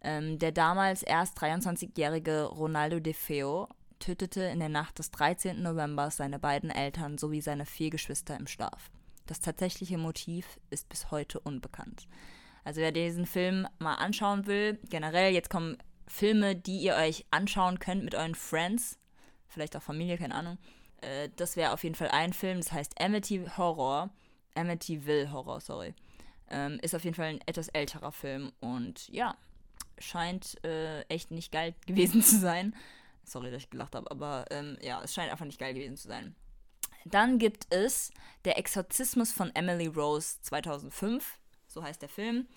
[0.07, 5.63] Ähm, der damals erst 23-jährige Ronaldo De Feo tötete in der Nacht des 13.
[5.63, 8.91] November seine beiden Eltern sowie seine vier Geschwister im Schlaf.
[9.25, 12.07] Das tatsächliche Motiv ist bis heute unbekannt.
[12.63, 17.79] Also wer diesen Film mal anschauen will, generell, jetzt kommen Filme, die ihr euch anschauen
[17.79, 18.99] könnt mit euren Friends,
[19.47, 20.59] vielleicht auch Familie, keine Ahnung.
[21.01, 24.11] Äh, das wäre auf jeden Fall ein Film, das heißt Amity Horror,
[24.53, 25.95] Amityville Horror, sorry.
[26.47, 29.35] Ähm, ist auf jeden Fall ein etwas älterer Film und ja,
[29.99, 32.75] scheint äh, echt nicht geil gewesen zu sein.
[33.23, 36.07] Sorry, dass ich gelacht habe, aber ähm, ja, es scheint einfach nicht geil gewesen zu
[36.07, 36.35] sein.
[37.05, 38.11] Dann gibt es
[38.45, 42.47] Der Exorzismus von Emily Rose 2005, so heißt der Film.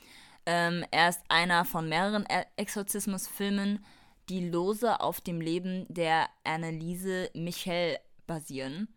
[0.46, 3.84] Ähm, er ist einer von mehreren e Exorzismus-Filmen,
[4.30, 8.88] die lose auf dem Leben der Anneliese Michel basieren.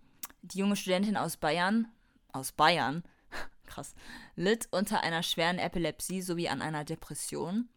[0.42, 1.88] Die junge Studentin aus Bayern,
[2.32, 3.04] aus Bayern,
[3.66, 3.94] krass,
[4.36, 7.68] litt unter einer schweren Epilepsie sowie an einer Depression.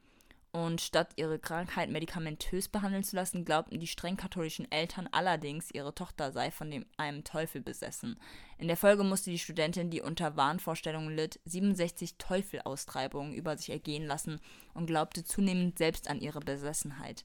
[0.55, 5.97] Und statt ihre Krankheit medikamentös behandeln zu lassen, glaubten die streng katholischen Eltern allerdings, ihre
[5.97, 8.21] Tochter sei von dem, einem Teufel besessen.
[8.57, 14.07] In der Folge musste die Studentin, die unter Wahnvorstellungen litt, 67 Teufelaustreibungen über sich ergehen
[14.07, 14.41] lassen
[14.75, 17.25] und glaubte zunehmend selbst an ihre Besessenheit.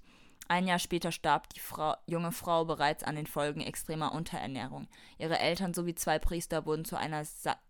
[0.49, 4.87] Ein Jahr später starb die Frau, junge Frau bereits an den Folgen extremer Unterernährung.
[5.19, 7.23] Ihre Eltern sowie zwei Priester wurden zu einer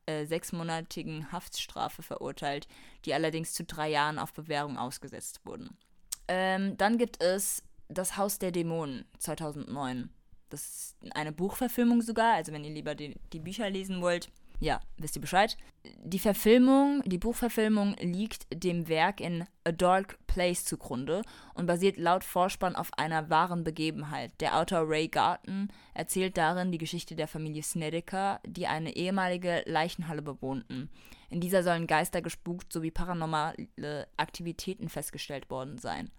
[0.05, 2.69] äh, sechsmonatigen Haftstrafe verurteilt,
[3.03, 5.77] die allerdings zu drei Jahren auf Bewährung ausgesetzt wurden.
[6.29, 10.09] Ähm, dann gibt es Das Haus der Dämonen 2009.
[10.49, 14.81] Das ist eine Buchverfilmung sogar, also wenn ihr lieber die, die Bücher lesen wollt, ja,
[14.97, 15.57] wisst ihr Bescheid.
[16.03, 21.21] Die Verfilmung, die Buchverfilmung liegt dem Werk in A Dark Place zugrunde
[21.53, 24.33] und basiert laut Vorspann auf einer wahren Begebenheit.
[24.41, 30.21] Der Autor Ray Garton erzählt darin die Geschichte der Familie Snedeker, die eine ehemalige Leichenhalle
[30.21, 30.89] bewohnten.
[31.29, 36.11] In dieser sollen Geister gespukt sowie paranormale Aktivitäten festgestellt worden sein.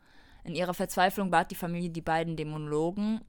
[0.45, 3.21] In ihrer Verzweiflung bat die Familie die beiden Dämonologen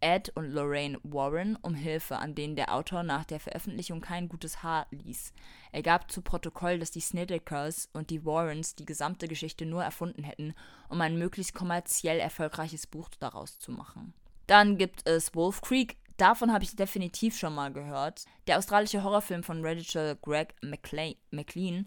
[0.00, 4.62] Ed und Lorraine Warren um Hilfe, an denen der Autor nach der Veröffentlichung kein gutes
[4.62, 5.32] Haar ließ.
[5.72, 10.24] Er gab zu Protokoll, dass die Snedekers und die Warrens die gesamte Geschichte nur erfunden
[10.24, 10.54] hätten,
[10.88, 14.14] um ein möglichst kommerziell erfolgreiches Buch daraus zu machen.
[14.46, 15.96] Dann gibt es Wolf Creek.
[16.16, 18.24] Davon habe ich definitiv schon mal gehört.
[18.46, 21.86] Der australische Horrorfilm von Redditor Greg McLean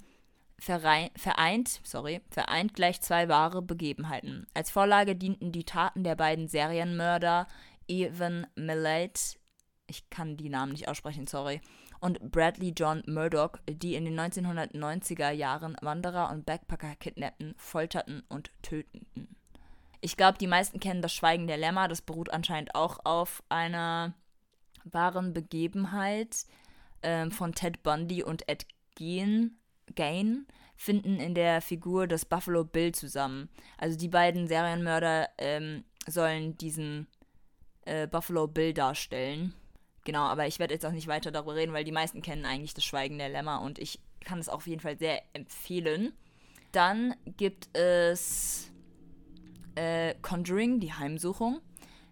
[0.62, 4.46] vereint, sorry, vereint gleich zwei wahre Begebenheiten.
[4.54, 7.48] Als Vorlage dienten die Taten der beiden Serienmörder
[7.92, 9.38] Evan Millett,
[9.88, 11.60] ich kann die Namen nicht aussprechen, sorry,
[12.00, 18.50] und Bradley John Murdoch, die in den 1990er Jahren Wanderer und Backpacker kidnappten, folterten und
[18.64, 19.36] töteten.
[20.00, 21.88] Ich glaube, die meisten kennen das Schweigen der Lämmer.
[21.88, 24.16] Das beruht anscheinend auch auf einer
[24.84, 26.46] wahren Begebenheit
[27.04, 28.66] ähm, von Ted Bundy und Ed
[28.98, 29.58] Gein,
[29.96, 33.50] Gain finden in der Figur des Buffalo Bill zusammen.
[33.78, 37.08] Also die beiden Serienmörder ähm, sollen diesen
[37.86, 39.54] äh, Buffalo Bill darstellen.
[40.04, 42.74] genau, aber ich werde jetzt auch nicht weiter darüber reden, weil die meisten kennen eigentlich
[42.74, 46.14] das Schweigen der Lämmer und ich kann es auf jeden Fall sehr empfehlen.
[46.72, 48.72] Dann gibt es
[49.76, 51.62] äh, Conjuring, die Heimsuchung.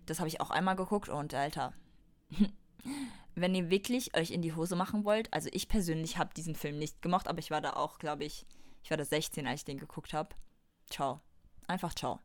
[0.06, 1.74] Das habe ich auch einmal geguckt und Alter.
[3.36, 6.78] Wenn ihr wirklich euch in die Hose machen wollt, also ich persönlich habe diesen Film
[6.78, 8.46] nicht gemocht, aber ich war da auch, glaube ich,
[8.84, 10.36] ich war da 16, als ich den geguckt habe.
[10.90, 11.22] Ciao.
[11.68, 12.20] Einfach ciao.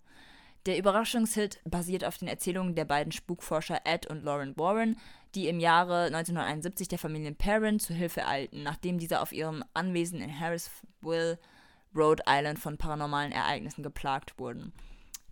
[0.66, 4.96] Der Überraschungshit basiert auf den Erzählungen der beiden Spukforscher Ed und Lauren Warren,
[5.35, 10.20] die im Jahre 1971 der Familie Perrin zu Hilfe eilten, nachdem diese auf ihrem Anwesen
[10.20, 11.38] in Harrisville,
[11.94, 14.72] Rhode Island von paranormalen Ereignissen geplagt wurden.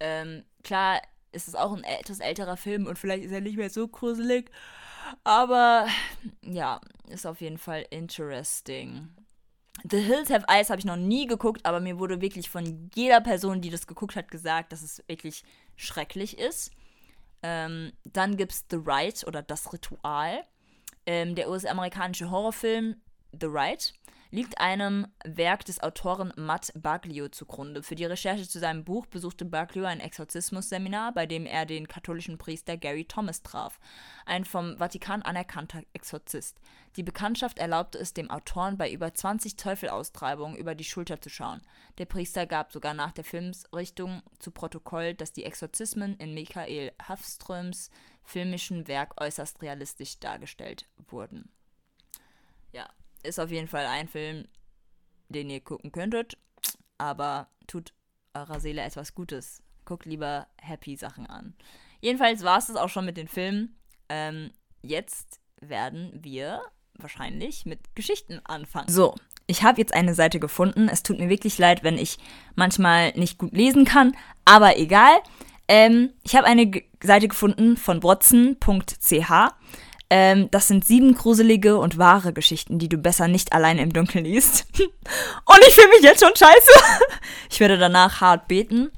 [0.01, 1.01] Ähm, klar
[1.33, 4.51] ist es auch ein etwas älterer Film und vielleicht ist er nicht mehr so gruselig,
[5.25, 5.87] aber
[6.43, 9.09] ja, ist auf jeden Fall interesting.
[9.85, 13.21] The Hills Have Eyes habe ich noch nie geguckt, aber mir wurde wirklich von jeder
[13.21, 15.43] Person, die das geguckt hat, gesagt, dass es wirklich
[15.77, 16.71] schrecklich ist.
[17.43, 20.45] Ähm, dann gibt es The Rite oder Das Ritual.
[21.05, 22.97] Ähm, der US-amerikanische Horrorfilm
[23.33, 23.93] The Rite
[24.33, 27.83] liegt einem Werk des Autoren Matt Baglio zugrunde.
[27.83, 32.39] Für die Recherche zu seinem Buch besuchte Baglio ein Exorzismus-Seminar, bei dem er den katholischen
[32.39, 33.79] Priester Gary Thomas traf,
[34.25, 36.59] ein vom Vatikan anerkannter Exorzist.
[36.97, 41.61] Die Bekanntschaft erlaubte es dem Autoren, bei über 20 Teufelaustreibungen über die Schulter zu schauen.
[41.99, 47.91] Der Priester gab sogar nach der Filmrichtung zu Protokoll, dass die Exorzismen in Michael Hafströms
[48.25, 51.51] filmischen Werk äußerst realistisch dargestellt wurden.
[52.73, 52.89] Ja,
[53.23, 54.47] ist auf jeden Fall ein Film,
[55.29, 56.37] den ihr gucken könntet,
[56.99, 57.93] aber tut
[58.35, 59.63] eurer Seele etwas Gutes.
[59.85, 61.55] Guckt lieber happy Sachen an.
[62.01, 63.77] Jedenfalls war es das auch schon mit den Filmen.
[64.09, 64.51] Ähm,
[64.83, 66.63] jetzt werden wir
[66.95, 68.89] wahrscheinlich mit Geschichten anfangen.
[68.89, 69.15] So,
[69.47, 70.89] ich habe jetzt eine Seite gefunden.
[70.89, 72.19] Es tut mir wirklich leid, wenn ich
[72.55, 75.13] manchmal nicht gut lesen kann, aber egal.
[75.69, 79.33] Ähm, ich habe eine G Seite gefunden von watson.ch.
[80.15, 84.27] Ähm, das sind sieben gruselige und wahre Geschichten, die du besser nicht alleine im Dunkeln
[84.27, 84.67] liest.
[84.79, 87.01] und ich fühle mich jetzt schon scheiße.
[87.51, 88.91] ich werde danach hart beten.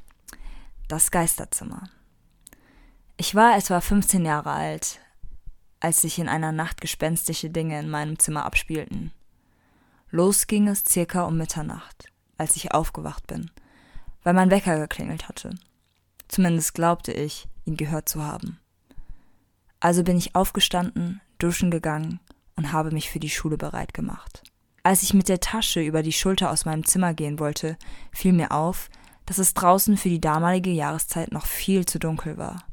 [0.88, 1.88] Das Geisterzimmer.
[3.16, 4.98] Ich war etwa 15 Jahre alt,
[5.78, 9.12] als sich in einer Nacht gespenstische Dinge in meinem Zimmer abspielten.
[10.10, 12.06] Los ging es circa um Mitternacht,
[12.38, 13.52] als ich aufgewacht bin,
[14.24, 15.54] weil mein Wecker geklingelt hatte.
[16.26, 18.58] Zumindest glaubte ich, ihn gehört zu haben.
[19.84, 22.18] Also bin ich aufgestanden, duschen gegangen
[22.56, 24.42] und habe mich für die Schule bereit gemacht.
[24.82, 27.76] Als ich mit der Tasche über die Schulter aus meinem Zimmer gehen wollte,
[28.10, 28.88] fiel mir auf,
[29.26, 32.64] dass es draußen für die damalige Jahreszeit noch viel zu dunkel war.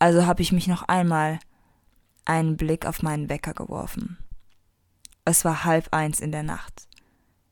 [0.00, 1.38] Also habe ich mich noch einmal
[2.24, 4.18] einen Blick auf meinen Wecker geworfen.
[5.24, 6.88] Es war halb eins in der Nacht.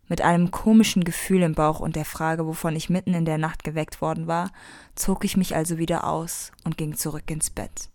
[0.09, 3.63] Mit einem komischen Gefühl im Bauch und der Frage, wovon ich mitten in der Nacht
[3.63, 4.51] geweckt worden war,
[4.97, 7.91] zog ich mich also wieder aus und ging zurück ins Bett.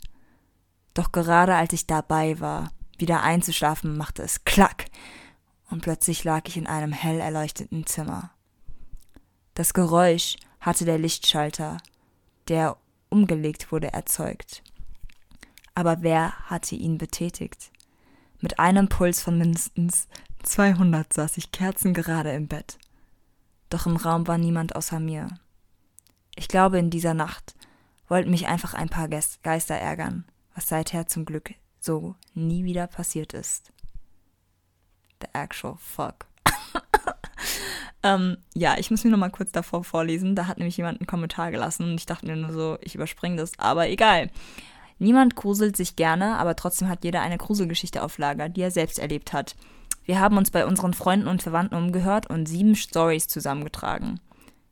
[0.93, 4.86] Doch gerade als ich dabei war, wieder einzuschlafen, machte es Klack,
[5.69, 8.32] und plötzlich lag ich in einem hell erleuchteten Zimmer.
[9.54, 11.77] Das Geräusch hatte der Lichtschalter,
[12.49, 12.77] der
[13.10, 14.63] umgelegt wurde, erzeugt.
[15.73, 17.71] Aber wer hatte ihn betätigt?
[18.41, 20.08] Mit einem Puls von mindestens
[20.43, 22.77] 200 saß ich kerzengerade im Bett.
[23.69, 25.27] Doch im Raum war niemand außer mir.
[26.36, 27.56] Ich glaube, in dieser Nacht
[28.10, 30.25] wollten mich einfach ein paar Geister ärgern
[30.56, 33.72] was seither zum Glück so nie wieder passiert ist.
[35.22, 36.28] The actual fuck.
[38.04, 40.36] ähm, ja, ich muss mir noch mal kurz davor vorlesen.
[40.36, 43.38] Da hat nämlich jemand einen Kommentar gelassen und ich dachte mir nur so, ich überspringe
[43.38, 44.30] das, aber egal.
[45.00, 49.00] Niemand gruselt sich gerne, aber trotzdem hat jeder eine Gruselgeschichte auf Lager, die er selbst
[49.00, 49.56] erlebt hat.
[50.06, 54.20] Wir haben uns bei unseren Freunden und Verwandten umgehört und sieben Stories zusammengetragen.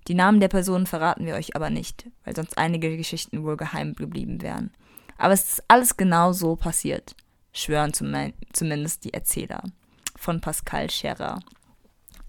[0.07, 3.93] Die Namen der Personen verraten wir euch aber nicht, weil sonst einige Geschichten wohl geheim
[3.93, 4.71] geblieben wären.
[5.19, 7.15] Aber es ist alles genau so passiert,
[7.51, 8.15] schwören zum,
[8.53, 9.61] zumindest die Erzähler
[10.15, 11.41] von Pascal Scherer.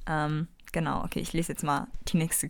[0.07, 2.49] Ähm, genau, okay, ich lese jetzt mal die nächste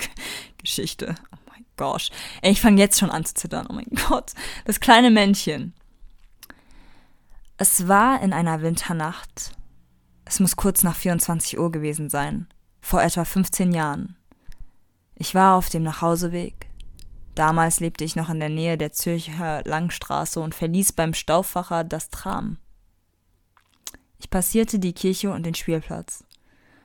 [0.58, 1.14] Geschichte.
[1.32, 2.10] Oh mein Gott.
[2.42, 3.66] Ich fange jetzt schon an zu zittern.
[3.68, 4.32] Oh mein Gott.
[4.64, 5.74] Das kleine Männchen.
[7.58, 9.52] Es war in einer Winternacht.
[10.24, 12.48] Es muss kurz nach 24 Uhr gewesen sein.
[12.80, 14.16] Vor etwa 15 Jahren.
[15.16, 16.69] Ich war auf dem Nachhauseweg.
[17.34, 22.10] Damals lebte ich noch in der Nähe der Zürcher Langstraße und verließ beim Stauffacher das
[22.10, 22.58] Tram.
[24.18, 26.24] Ich passierte die Kirche und den Spielplatz.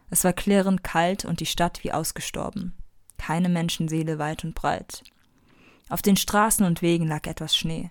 [0.10, 2.74] Es war klirrend kalt und die Stadt wie ausgestorben.
[3.18, 5.04] Keine Menschenseele weit und breit.
[5.90, 7.90] Auf den Straßen und Wegen lag etwas Schnee,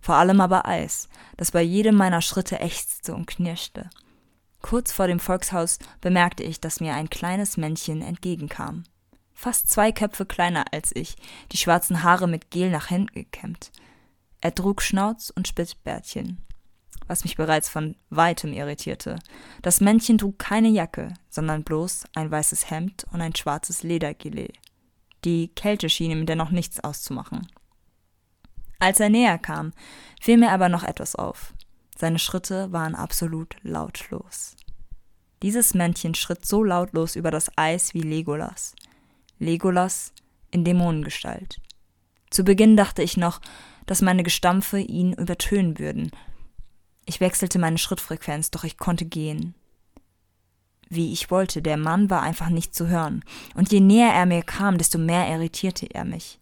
[0.00, 3.90] vor allem aber Eis, das bei jedem meiner Schritte ächzte und knirschte.
[4.60, 8.84] Kurz vor dem Volkshaus bemerkte ich, dass mir ein kleines Männchen entgegenkam
[9.34, 11.16] fast zwei Köpfe kleiner als ich,
[11.52, 13.70] die schwarzen Haare mit Gel nach hinten gekämmt.
[14.40, 16.38] Er trug Schnauz und Spitzbärtchen.
[17.08, 19.18] was mich bereits von weitem irritierte.
[19.60, 24.52] Das Männchen trug keine Jacke, sondern bloß ein weißes Hemd und ein schwarzes Ledergilet.
[25.24, 27.48] Die Kälte schien ihm dennoch nichts auszumachen.
[28.78, 29.72] Als er näher kam,
[30.20, 31.54] fiel mir aber noch etwas auf.
[31.96, 34.56] Seine Schritte waren absolut lautlos.
[35.42, 38.74] Dieses Männchen schritt so lautlos über das Eis wie Legolas.
[39.42, 40.12] Legolas
[40.50, 41.60] in Dämonengestalt.
[42.30, 43.40] Zu Beginn dachte ich noch,
[43.86, 46.10] dass meine Gestampfe ihn übertönen würden.
[47.04, 49.54] Ich wechselte meine Schrittfrequenz, doch ich konnte gehen.
[50.88, 53.24] Wie ich wollte, der Mann war einfach nicht zu hören,
[53.54, 56.38] und je näher er mir kam, desto mehr irritierte er mich.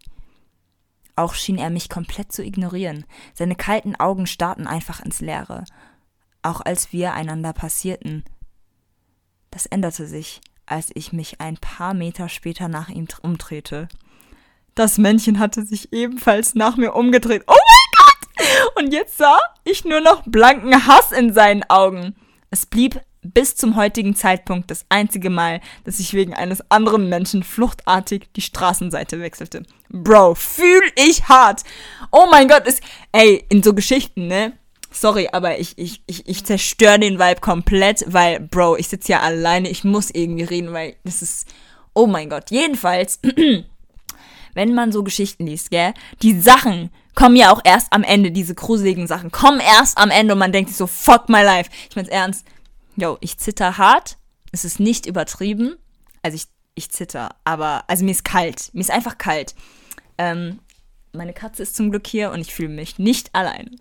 [1.16, 3.04] Auch schien er mich komplett zu ignorieren.
[3.34, 5.64] Seine kalten Augen starrten einfach ins Leere.
[6.42, 8.24] Auch als wir einander passierten.
[9.50, 10.40] Das änderte sich,
[10.70, 13.88] als ich mich ein paar Meter später nach ihm umdrehte.
[14.74, 17.42] Das Männchen hatte sich ebenfalls nach mir umgedreht.
[17.46, 18.76] Oh mein Gott!
[18.76, 22.14] Und jetzt sah ich nur noch blanken Hass in seinen Augen.
[22.50, 27.42] Es blieb bis zum heutigen Zeitpunkt das einzige Mal, dass ich wegen eines anderen Menschen
[27.42, 29.64] fluchtartig die Straßenseite wechselte.
[29.90, 31.64] Bro, fühl ich hart.
[32.10, 34.52] Oh mein Gott, ist, ey, in so Geschichten, ne?
[34.90, 39.20] Sorry, aber ich, ich, ich, ich zerstöre den Vibe komplett, weil, Bro, ich sitze ja
[39.20, 41.48] alleine, ich muss irgendwie reden, weil das ist,
[41.94, 42.50] oh mein Gott.
[42.50, 43.20] Jedenfalls,
[44.54, 48.54] wenn man so Geschichten liest, gell, die Sachen kommen ja auch erst am Ende, diese
[48.54, 51.70] gruseligen Sachen kommen erst am Ende und man denkt sich so, fuck my life.
[51.88, 52.44] Ich mein's ernst
[53.00, 54.18] yo, ich zitter hart.
[54.52, 55.76] Es ist nicht übertrieben.
[56.22, 58.70] Also ich, ich zitter, aber, also mir ist kalt.
[58.72, 59.54] Mir ist einfach kalt.
[60.18, 60.60] Ähm,
[61.12, 63.76] meine Katze ist zum Glück hier und ich fühle mich nicht allein.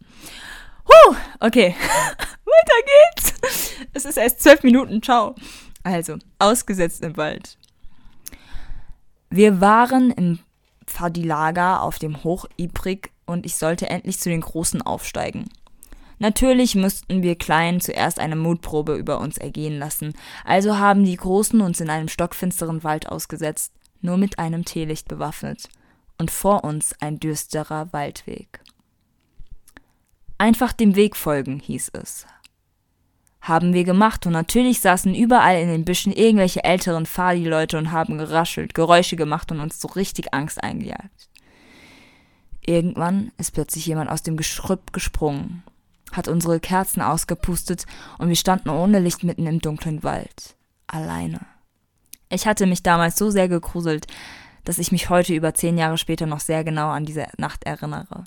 [0.90, 1.76] Huh, okay.
[2.46, 2.86] Weiter
[3.16, 3.80] geht's.
[3.94, 5.02] Es ist erst zwölf Minuten.
[5.02, 5.36] Ciao.
[5.84, 7.58] Also, ausgesetzt im Wald.
[9.30, 10.40] Wir waren im
[10.88, 15.50] Fadilager auf dem Hoch Ibrik und ich sollte endlich zu den Großen aufsteigen.
[16.18, 20.14] Natürlich müssten wir Kleinen zuerst eine Mutprobe über uns ergehen lassen,
[20.44, 23.72] also haben die Großen uns in einem stockfinsteren Wald ausgesetzt,
[24.02, 25.70] nur mit einem Teelicht bewaffnet,
[26.18, 28.60] und vor uns ein düsterer Waldweg.
[30.40, 32.26] Einfach dem Weg folgen, hieß es.
[33.42, 38.18] Haben wir gemacht und natürlich saßen überall in den Büschen irgendwelche älteren Fadi-Leute und haben
[38.18, 41.30] geraschelt, Geräusche gemacht und uns so richtig Angst eingejagt.
[42.66, 45.64] Irgendwann ist plötzlich jemand aus dem Geschrüpp gesprungen
[46.12, 47.86] hat unsere Kerzen ausgepustet
[48.18, 50.56] und wir standen ohne Licht mitten im dunklen Wald.
[50.88, 51.42] Alleine.
[52.30, 54.08] Ich hatte mich damals so sehr gegruselt,
[54.66, 58.24] dass ich mich heute über zehn Jahre später noch sehr genau an diese Nacht erinnere.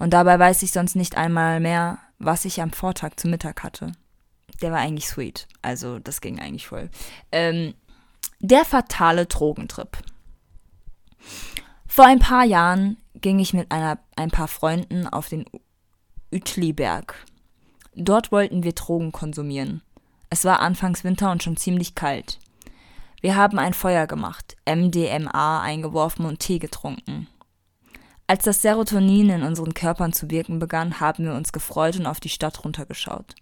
[0.00, 3.92] Und dabei weiß ich sonst nicht einmal mehr, was ich am Vortag zu Mittag hatte.
[4.62, 5.46] Der war eigentlich sweet.
[5.60, 6.88] Also, das ging eigentlich voll.
[7.30, 7.74] Ähm,
[8.40, 9.98] der fatale Drogentrip.
[11.86, 15.44] Vor ein paar Jahren ging ich mit einer, ein paar Freunden auf den
[16.32, 17.14] Uetliberg.
[17.94, 19.82] Dort wollten wir Drogen konsumieren.
[20.30, 22.38] Es war anfangs Winter und schon ziemlich kalt.
[23.20, 27.26] Wir haben ein Feuer gemacht, MDMA eingeworfen und Tee getrunken.
[28.30, 32.20] Als das Serotonin in unseren Körpern zu wirken begann, haben wir uns gefreut und auf
[32.20, 33.34] die Stadt runtergeschaut.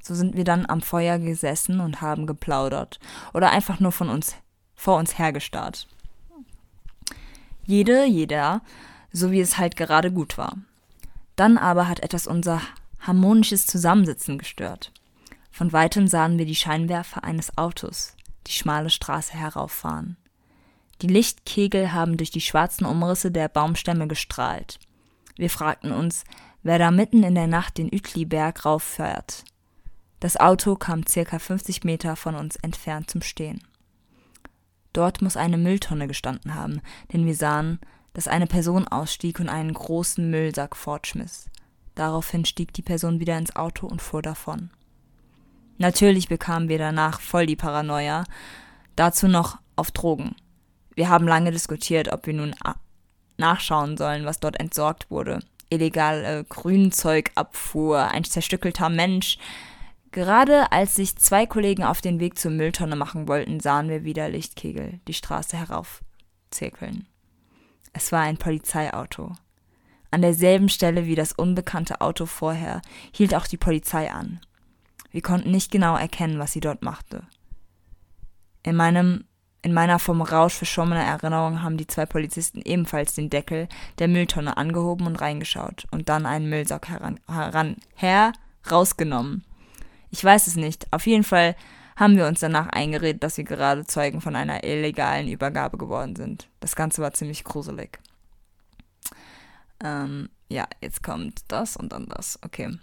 [0.00, 2.98] So sind wir dann am Feuer gesessen und haben geplaudert
[3.34, 4.34] oder einfach nur von uns
[4.74, 5.86] vor uns hergestarrt.
[7.66, 8.62] Jede, jeder,
[9.12, 10.56] so wie es halt gerade gut war.
[11.36, 12.62] Dann aber hat etwas unser
[13.00, 14.92] harmonisches Zusammensitzen gestört.
[15.50, 18.16] Von weitem sahen wir die Scheinwerfer eines Autos
[18.46, 20.16] die schmale Straße herauffahren.
[21.00, 24.78] Die Lichtkegel haben durch die schwarzen Umrisse der Baumstämme gestrahlt.
[25.36, 26.24] Wir fragten uns,
[26.62, 29.44] wer da mitten in der Nacht den Uetliberg rauffährt.
[30.20, 33.62] Das Auto kam circa 50 Meter von uns entfernt zum Stehen.
[34.92, 36.80] Dort muss eine Mülltonne gestanden haben,
[37.12, 37.80] denn wir sahen,
[38.12, 41.50] dass eine Person ausstieg und einen großen Müllsack fortschmiss.
[41.94, 44.70] Daraufhin stieg die Person wieder ins Auto und fuhr davon.
[45.78, 48.24] Natürlich bekamen wir danach voll die Paranoia,
[48.96, 50.36] dazu noch auf Drogen.
[50.94, 52.54] Wir haben lange diskutiert, ob wir nun
[53.38, 55.40] nachschauen sollen, was dort entsorgt wurde.
[55.70, 59.38] Illegale äh, Grünzeugabfuhr, ein zerstückelter Mensch.
[60.10, 64.28] Gerade als sich zwei Kollegen auf den Weg zur Mülltonne machen wollten, sahen wir wieder
[64.28, 67.06] Lichtkegel die Straße heraufzirkeln.
[67.94, 69.32] Es war ein Polizeiauto.
[70.10, 72.82] An derselben Stelle wie das unbekannte Auto vorher
[73.12, 74.40] hielt auch die Polizei an.
[75.10, 77.26] Wir konnten nicht genau erkennen, was sie dort machte.
[78.62, 79.24] In meinem
[79.62, 84.56] in meiner vom Rausch verschwommenen Erinnerung haben die zwei Polizisten ebenfalls den Deckel der Mülltonne
[84.56, 88.32] angehoben und reingeschaut und dann einen Müllsack heran, heran her
[88.70, 89.44] rausgenommen.
[90.10, 90.86] Ich weiß es nicht.
[90.92, 91.54] Auf jeden Fall
[91.96, 96.48] haben wir uns danach eingeredet, dass wir gerade Zeugen von einer illegalen Übergabe geworden sind.
[96.58, 98.00] Das Ganze war ziemlich gruselig.
[99.82, 102.38] Ähm, ja, jetzt kommt das und dann das.
[102.42, 102.76] Okay.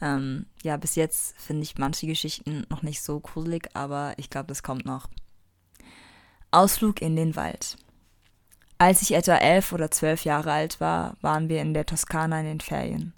[0.00, 4.48] Ähm, ja, bis jetzt finde ich manche Geschichten noch nicht so gruselig, aber ich glaube,
[4.48, 5.08] das kommt noch.
[6.50, 7.76] Ausflug in den Wald.
[8.78, 12.46] Als ich etwa elf oder zwölf Jahre alt war, waren wir in der Toskana in
[12.46, 13.14] den Ferien.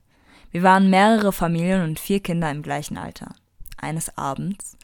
[0.50, 3.34] Wir waren mehrere Familien und vier Kinder im gleichen Alter.
[3.76, 4.76] Eines Abends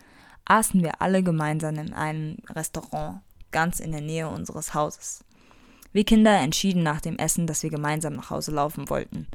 [0.44, 3.20] aßen wir alle gemeinsam in einem Restaurant
[3.50, 5.24] ganz in der Nähe unseres Hauses.
[5.92, 9.28] Wir Kinder entschieden nach dem Essen, dass wir gemeinsam nach Hause laufen wollten.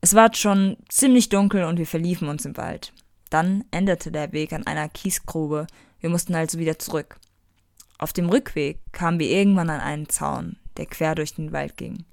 [0.00, 2.92] Es war schon ziemlich dunkel und wir verliefen uns im Wald.
[3.30, 5.66] Dann endete der Weg an einer Kiesgrube,
[6.00, 7.18] wir mussten also wieder zurück.
[7.98, 12.04] Auf dem Rückweg kamen wir irgendwann an einen Zaun, der quer durch den Wald ging.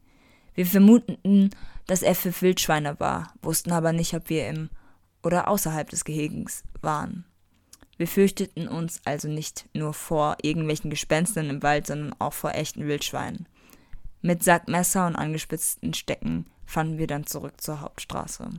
[0.55, 1.51] Wir vermuteten,
[1.85, 4.69] dass er für Wildschweine war, wussten aber nicht, ob wir im
[5.21, 7.25] oder außerhalb des Gehegens waren.
[7.97, 12.87] Wir fürchteten uns also nicht nur vor irgendwelchen Gespenstern im Wald, sondern auch vor echten
[12.87, 13.47] Wildschweinen.
[14.21, 18.49] Mit Sackmesser und angespitzten Stecken fanden wir dann zurück zur Hauptstraße.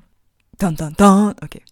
[0.59, 1.35] Dun, dun, dun.
[1.43, 1.63] Okay.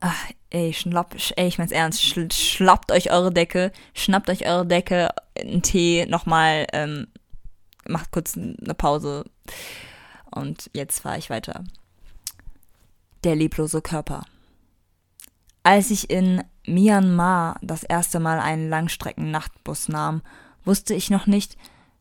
[0.00, 4.64] Ach, ey, schnapp, ey, ich mein's ernst, sch schlappt euch eure Decke, schnappt euch eure
[4.64, 7.08] Decke, einen Tee, nochmal, ähm,
[7.88, 9.24] macht kurz eine Pause.
[10.30, 11.64] Und jetzt fahre ich weiter.
[13.24, 14.24] Der leblose Körper.
[15.64, 20.22] Als ich in Myanmar das erste Mal einen Langstrecken-Nachtbus nahm,
[20.64, 21.56] wusste ich noch nicht,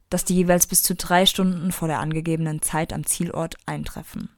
[0.09, 4.29] dass die jeweils bis zu drei Stunden vor der angegebenen Zeit am Zielort eintreffen.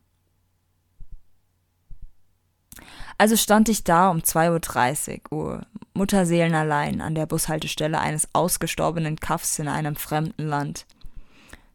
[3.18, 5.62] Also stand ich da um 2.30 Uhr,
[5.94, 10.86] mutterseelenallein an der Bushaltestelle eines ausgestorbenen Kaffs in einem fremden Land.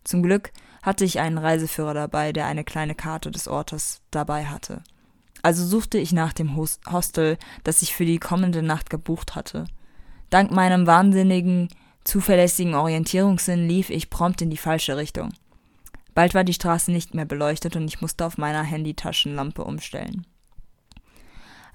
[0.05, 0.53] Zum Glück
[0.83, 4.83] hatte ich einen Reiseführer dabei, der eine kleine Karte des Ortes dabei hatte.
[5.43, 9.65] Also suchte ich nach dem Hostel, das ich für die kommende Nacht gebucht hatte.
[10.29, 11.69] Dank meinem wahnsinnigen,
[12.05, 15.33] zuverlässigen Orientierungssinn lief ich prompt in die falsche Richtung.
[16.15, 20.27] Bald war die Straße nicht mehr beleuchtet und ich musste auf meiner Handytaschenlampe umstellen.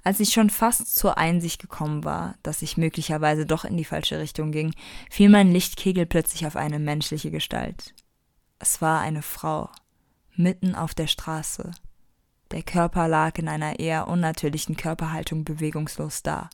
[0.06, 4.20] Als ich schon fast zur Einsicht gekommen war, dass ich möglicherweise doch in die falsche
[4.20, 4.72] Richtung ging,
[5.10, 7.96] fiel mein Lichtkegel plötzlich auf eine menschliche Gestalt.
[8.60, 9.68] Es war eine Frau,
[10.36, 11.72] mitten auf der Straße.
[12.52, 16.52] Der Körper lag in einer eher unnatürlichen Körperhaltung bewegungslos da.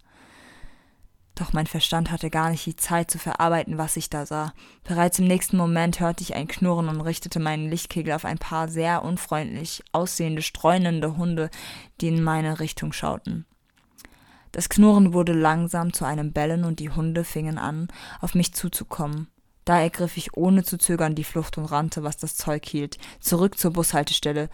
[1.41, 4.53] Doch mein Verstand hatte gar nicht die Zeit zu verarbeiten, was ich da sah.
[4.83, 8.67] Bereits im nächsten Moment hörte ich ein Knurren und richtete meinen Lichtkegel auf ein paar
[8.67, 11.49] sehr unfreundlich aussehende, streunende Hunde,
[11.99, 13.47] die in meine Richtung schauten.
[14.51, 17.87] Das Knurren wurde langsam zu einem Bellen und die Hunde fingen an,
[18.19, 19.27] auf mich zuzukommen.
[19.65, 23.57] Da ergriff ich ohne zu zögern die Flucht und rannte, was das Zeug hielt, zurück
[23.57, 24.47] zur Bushaltestelle.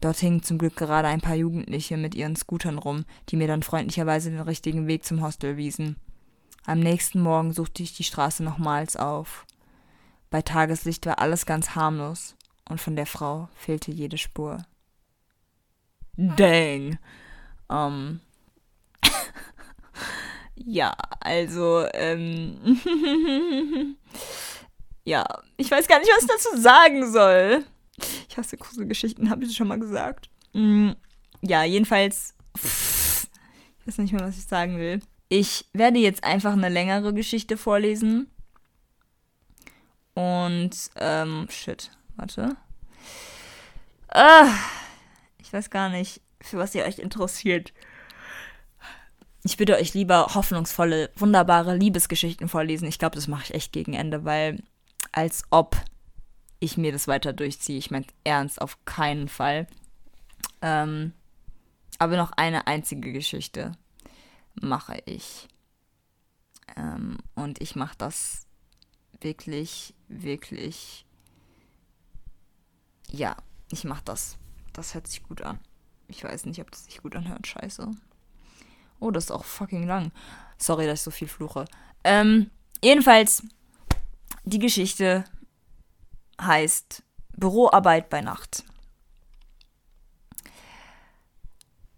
[0.00, 3.62] Dort hingen zum Glück gerade ein paar Jugendliche mit ihren Scootern rum, die mir dann
[3.62, 5.96] freundlicherweise den richtigen Weg zum Hostel wiesen.
[6.66, 9.46] Am nächsten Morgen suchte ich die Straße nochmals auf.
[10.30, 12.34] Bei Tageslicht war alles ganz harmlos
[12.68, 14.58] und von der Frau fehlte jede Spur.
[16.16, 16.98] Dang.
[17.68, 18.20] Um.
[20.56, 22.58] ja, also, ähm.
[25.04, 25.24] ja,
[25.56, 27.64] ich weiß gar nicht, was ich dazu sagen soll.
[28.28, 30.30] Ich hasse Gruselgeschichten, habe ich schon mal gesagt.
[30.52, 30.90] Mm,
[31.42, 32.34] ja, jedenfalls.
[32.58, 33.28] Pff,
[33.78, 35.00] ich weiß nicht mehr, was ich sagen will.
[35.28, 38.30] Ich werde jetzt einfach eine längere Geschichte vorlesen.
[40.14, 42.56] Und, ähm, shit, warte.
[44.08, 44.52] Ah,
[45.38, 47.72] ich weiß gar nicht, für was ihr euch interessiert.
[49.42, 52.88] Ich würde euch lieber hoffnungsvolle, wunderbare Liebesgeschichten vorlesen.
[52.88, 54.62] Ich glaube, das mache ich echt gegen Ende, weil
[55.12, 55.76] als ob
[56.60, 57.78] ich mir das weiter durchziehe.
[57.78, 59.66] Ich meine ernst, auf keinen Fall.
[60.62, 61.12] Ähm,
[61.98, 63.72] aber noch eine einzige Geschichte
[64.60, 65.48] mache ich.
[66.76, 68.46] Ähm, und ich mache das
[69.20, 71.06] wirklich, wirklich.
[73.10, 73.36] Ja,
[73.70, 74.36] ich mache das.
[74.72, 75.58] Das hört sich gut an.
[76.08, 77.46] Ich weiß nicht, ob das sich gut anhört.
[77.46, 77.90] Scheiße.
[79.00, 80.12] Oh, das ist auch fucking lang.
[80.58, 81.66] Sorry, dass ich so viel fluche.
[82.04, 82.50] Ähm,
[82.82, 83.42] jedenfalls,
[84.44, 85.24] die Geschichte
[86.40, 87.02] heißt
[87.36, 88.64] Büroarbeit bei Nacht.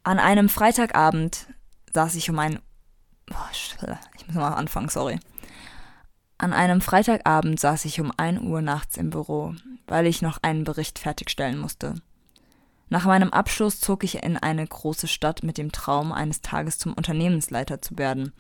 [0.02, 1.46] An einem Freitagabend
[1.98, 2.60] saß ich um ein.
[3.32, 3.74] Oh, ich
[4.28, 5.18] muss mal anfangen, sorry.
[6.38, 9.52] An einem Freitagabend saß ich um 1 Uhr nachts im Büro,
[9.88, 11.96] weil ich noch einen Bericht fertigstellen musste.
[12.88, 16.94] Nach meinem Abschluss zog ich in eine große Stadt mit dem Traum, eines Tages zum
[16.94, 18.32] Unternehmensleiter zu werden.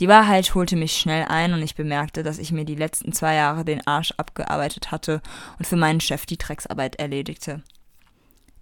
[0.00, 3.36] Die Wahrheit holte mich schnell ein und ich bemerkte, dass ich mir die letzten zwei
[3.36, 5.22] Jahre den Arsch abgearbeitet hatte
[5.58, 7.62] und für meinen Chef die Drecksarbeit erledigte.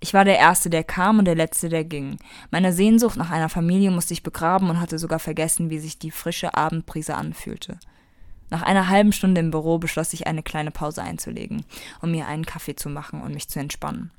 [0.01, 2.19] Ich war der Erste, der kam und der Letzte, der ging.
[2.51, 6.11] Meine Sehnsucht nach einer Familie musste ich begraben und hatte sogar vergessen, wie sich die
[6.11, 7.79] frische Abendbrise anfühlte.
[8.51, 11.65] Nach einer halben Stunde im Büro beschloss ich, eine kleine Pause einzulegen,
[12.01, 14.11] um mir einen Kaffee zu machen und mich zu entspannen.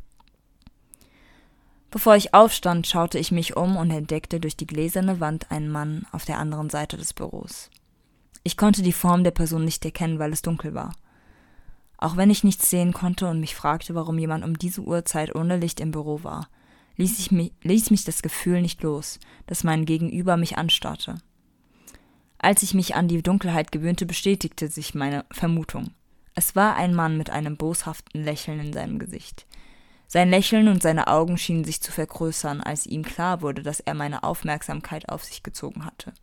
[1.89, 6.05] Bevor ich aufstand, schaute ich mich um und entdeckte durch die gläserne Wand einen Mann
[6.11, 7.69] auf der anderen Seite des Büros.
[8.43, 10.93] Ich konnte die Form der Person nicht erkennen, weil es dunkel war.
[11.97, 15.57] Auch wenn ich nichts sehen konnte und mich fragte, warum jemand um diese Uhrzeit ohne
[15.57, 16.47] Licht im Büro war,
[16.95, 21.15] ließ, ich mich, ließ mich das Gefühl nicht los, dass mein Gegenüber mich anstarrte.
[22.39, 25.91] Als ich mich an die Dunkelheit gewöhnte, bestätigte sich meine Vermutung.
[26.35, 29.47] Es war ein Mann mit einem boshaften Lächeln in seinem Gesicht.
[30.07, 33.95] Sein Lächeln und seine Augen schienen sich zu vergrößern, als ihm klar wurde, dass er
[33.95, 36.13] meine Aufmerksamkeit auf sich gezogen hatte.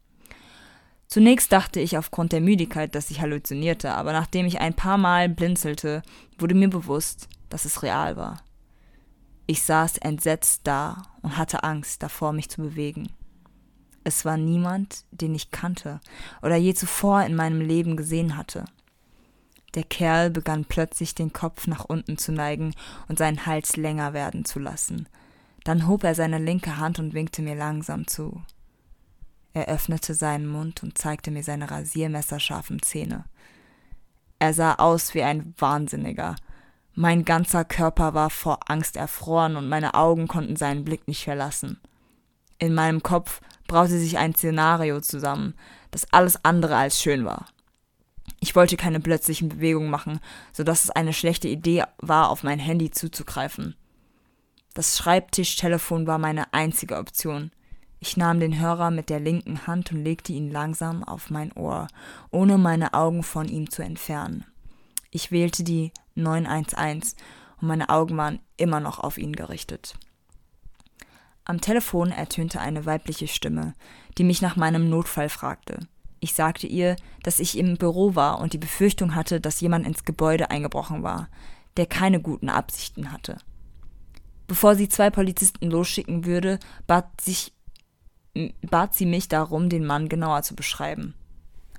[1.07, 5.29] Zunächst dachte ich aufgrund der Müdigkeit, dass ich halluzinierte, aber nachdem ich ein paar Mal
[5.29, 6.03] blinzelte,
[6.39, 8.43] wurde mir bewusst, dass es real war.
[9.47, 13.11] Ich saß entsetzt da und hatte Angst davor, mich zu bewegen.
[14.03, 16.01] Es war niemand, den ich kannte
[16.43, 18.65] oder je zuvor in meinem Leben gesehen hatte.
[19.75, 22.75] Der Kerl begann plötzlich den Kopf nach unten zu neigen
[23.09, 25.09] und seinen Hals länger werden zu lassen.
[25.65, 28.43] Dann hob er seine linke Hand und winkte mir langsam zu.
[29.55, 33.25] Er öffnete seinen Mund und zeigte mir seine rasiermesserscharfen Zähne.
[34.41, 36.35] Er sah aus wie ein Wahnsinniger.
[36.93, 41.81] Mein ganzer Körper war vor Angst erfroren und meine Augen konnten seinen Blick nicht verlassen.
[42.59, 45.55] In meinem Kopf braute sich ein Szenario zusammen,
[45.93, 47.47] das alles andere als schön war.
[48.41, 50.21] Ich wollte keine plötzlichen Bewegungen machen,
[50.53, 53.77] so dass es eine schlechte Idee war, auf mein Handy zuzugreifen.
[54.75, 57.53] Das Schreibtischtelefon war meine einzige Option.
[58.07, 61.87] Ich nahm den Hörer mit der linken Hand und legte ihn langsam auf mein Ohr,
[62.31, 64.45] ohne meine Augen von ihm zu entfernen.
[65.11, 67.15] Ich wählte die 911
[67.63, 69.95] und meine Augen waren immer noch auf ihn gerichtet.
[71.47, 73.73] Am Telefon ertönte eine weibliche Stimme,
[74.19, 75.89] die mich nach meinem Notfall fragte.
[76.21, 80.05] Ich sagte ihr, dass ich im Büro war und die Befürchtung hatte, dass jemand ins
[80.05, 81.31] Gebäude eingebrochen war,
[81.79, 83.39] der keine guten Absichten hatte.
[84.47, 87.54] Bevor sie zwei Polizisten losschicken würde, bat, sich,
[88.63, 91.15] bat sie mich darum, den Mann genauer zu beschreiben.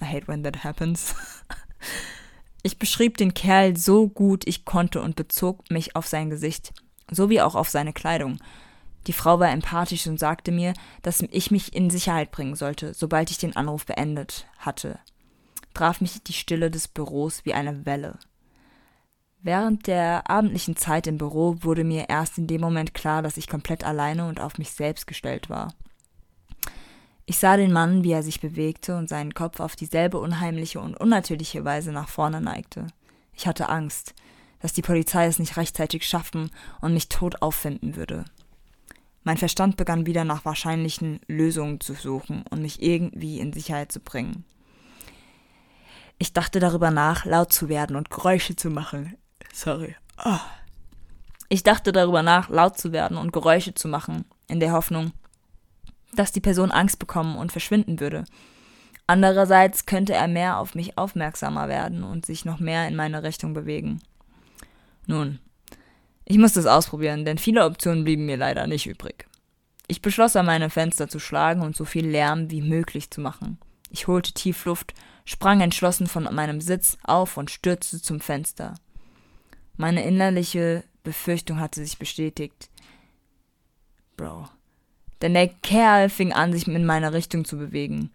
[0.01, 1.15] I hate when that happens.
[2.63, 6.73] Ich beschrieb den Kerl so gut ich konnte und bezog mich auf sein Gesicht,
[7.11, 8.39] sowie auch auf seine Kleidung,
[9.07, 13.29] die Frau war empathisch und sagte mir, dass ich mich in Sicherheit bringen sollte, sobald
[13.29, 14.99] ich den Anruf beendet hatte.
[15.73, 18.17] Traf mich die Stille des Büros wie eine Welle.
[19.41, 23.47] Während der abendlichen Zeit im Büro wurde mir erst in dem Moment klar, dass ich
[23.47, 25.73] komplett alleine und auf mich selbst gestellt war.
[27.27, 30.95] Ich sah den Mann, wie er sich bewegte und seinen Kopf auf dieselbe unheimliche und
[30.95, 32.87] unnatürliche Weise nach vorne neigte.
[33.33, 34.13] Ich hatte Angst,
[34.59, 36.51] dass die Polizei es nicht rechtzeitig schaffen
[36.81, 38.25] und mich tot auffinden würde.
[39.23, 43.99] Mein Verstand begann wieder nach wahrscheinlichen Lösungen zu suchen und mich irgendwie in Sicherheit zu
[43.99, 44.45] bringen.
[46.19, 49.17] Ich dachte darüber nach, laut zu werden und Geräusche zu machen.
[49.51, 49.95] Sorry.
[50.23, 50.39] Oh.
[51.49, 55.11] Ich dachte darüber nach, laut zu werden und Geräusche zu machen, in der Hoffnung,
[56.15, 58.25] dass die Person Angst bekommen und verschwinden würde.
[59.07, 63.53] Andererseits könnte er mehr auf mich aufmerksamer werden und sich noch mehr in meine Richtung
[63.53, 64.01] bewegen.
[65.05, 65.39] Nun,
[66.25, 69.27] ich musste es ausprobieren, denn viele Optionen blieben mir leider nicht übrig.
[69.87, 73.59] Ich beschloss, an meine Fenster zu schlagen und so viel Lärm wie möglich zu machen.
[73.91, 74.95] Ich holte tief Luft,
[75.25, 78.73] sprang entschlossen von meinem Sitz auf und stürzte zum Fenster.
[79.77, 82.69] Meine innerliche Befürchtung hatte sich bestätigt.
[84.17, 84.47] Bro.
[85.21, 88.11] Denn der Kerl fing an, sich in meine Richtung zu bewegen.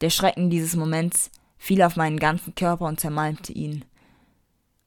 [0.00, 3.84] Der Schrecken dieses Moments fiel auf meinen ganzen Körper und zermalmte ihn.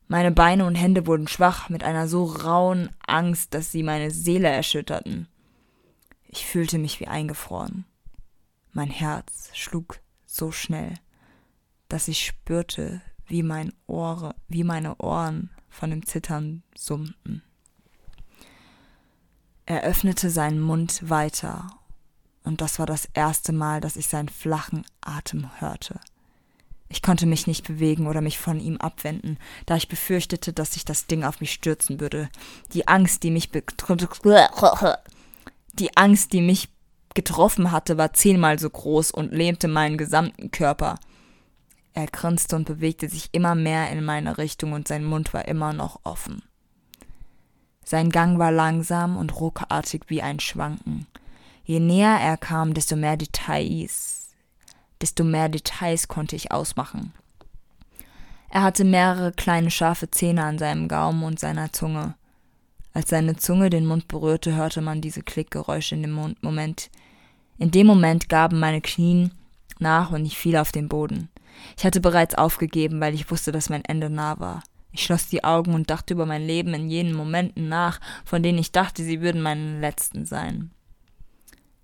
[0.07, 4.49] Meine Beine und Hände wurden schwach mit einer so rauen Angst, dass sie meine Seele
[4.49, 5.27] erschütterten.
[6.27, 7.86] Ich fühlte mich wie eingefroren.
[8.71, 10.93] Mein Herz schlug so schnell,
[11.88, 17.41] dass ich spürte, wie, mein Ohre, wie meine Ohren von dem Zittern summten.
[19.66, 21.68] Er öffnete seinen Mund weiter,
[22.43, 25.99] und das war das erste Mal, dass ich seinen flachen Atem hörte.
[26.88, 30.86] Ich konnte mich nicht bewegen oder mich von ihm abwenden, da ich befürchtete, dass sich
[30.86, 32.30] das Ding auf mich stürzen würde.
[32.74, 33.49] Die Angst, die mich
[35.74, 36.70] die Angst, die mich
[37.16, 40.99] getroffen hatte, war zehnmal so groß und lähmte meinen gesamten Körper.
[41.93, 45.74] Er grinste und bewegte sich immer mehr in meine Richtung und sein Mund war immer
[45.74, 46.43] noch offen.
[47.86, 51.07] Sein Gang war langsam und ruckartig wie ein Schwanken.
[51.63, 54.25] Je näher er kam, desto mehr Details
[55.01, 57.13] desto mehr Details konnte ich ausmachen.
[58.49, 62.15] Er hatte mehrere kleine scharfe Zähne an seinem Gaumen und seiner Zunge.
[62.93, 66.89] Als seine Zunge den Mund berührte, hörte man diese Klickgeräusche in dem Moment.
[67.57, 69.31] In dem Moment gaben meine Knien
[69.79, 71.29] nach und ich fiel auf den Boden.
[71.77, 74.63] Ich hatte bereits aufgegeben, weil ich wusste, dass mein Ende nah war.
[74.95, 78.57] Ich schloss die Augen und dachte über mein Leben in jenen Momenten nach, von denen
[78.57, 80.71] ich dachte, sie würden meine letzten sein.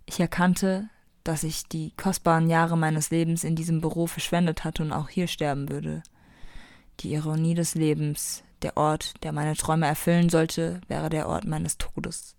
[0.05, 0.88] Ich erkannte,
[1.26, 5.28] dass ich die kostbaren Jahre meines Lebens in diesem Büro verschwendet hatte und auch hier
[5.28, 6.03] sterben würde.
[7.01, 11.78] Die Ironie des Lebens, der Ort, der meine Träume erfüllen sollte, wäre der Ort meines
[11.78, 12.38] Todes.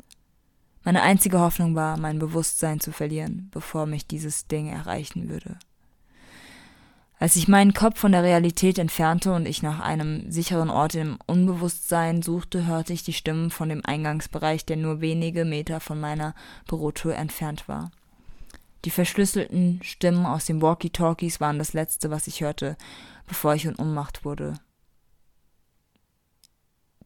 [0.84, 5.58] Meine einzige Hoffnung war, mein Bewusstsein zu verlieren, bevor mich dieses Ding erreichen würde.
[7.22, 11.18] Als ich meinen Kopf von der Realität entfernte und ich nach einem sicheren Ort im
[11.24, 16.34] Unbewusstsein suchte, hörte ich die Stimmen von dem Eingangsbereich, der nur wenige Meter von meiner
[16.66, 17.92] Bürotür entfernt war.
[18.84, 22.76] Die verschlüsselten Stimmen aus den Walkie-Talkies waren das Letzte, was ich hörte,
[23.28, 24.54] bevor ich in Ohnmacht wurde.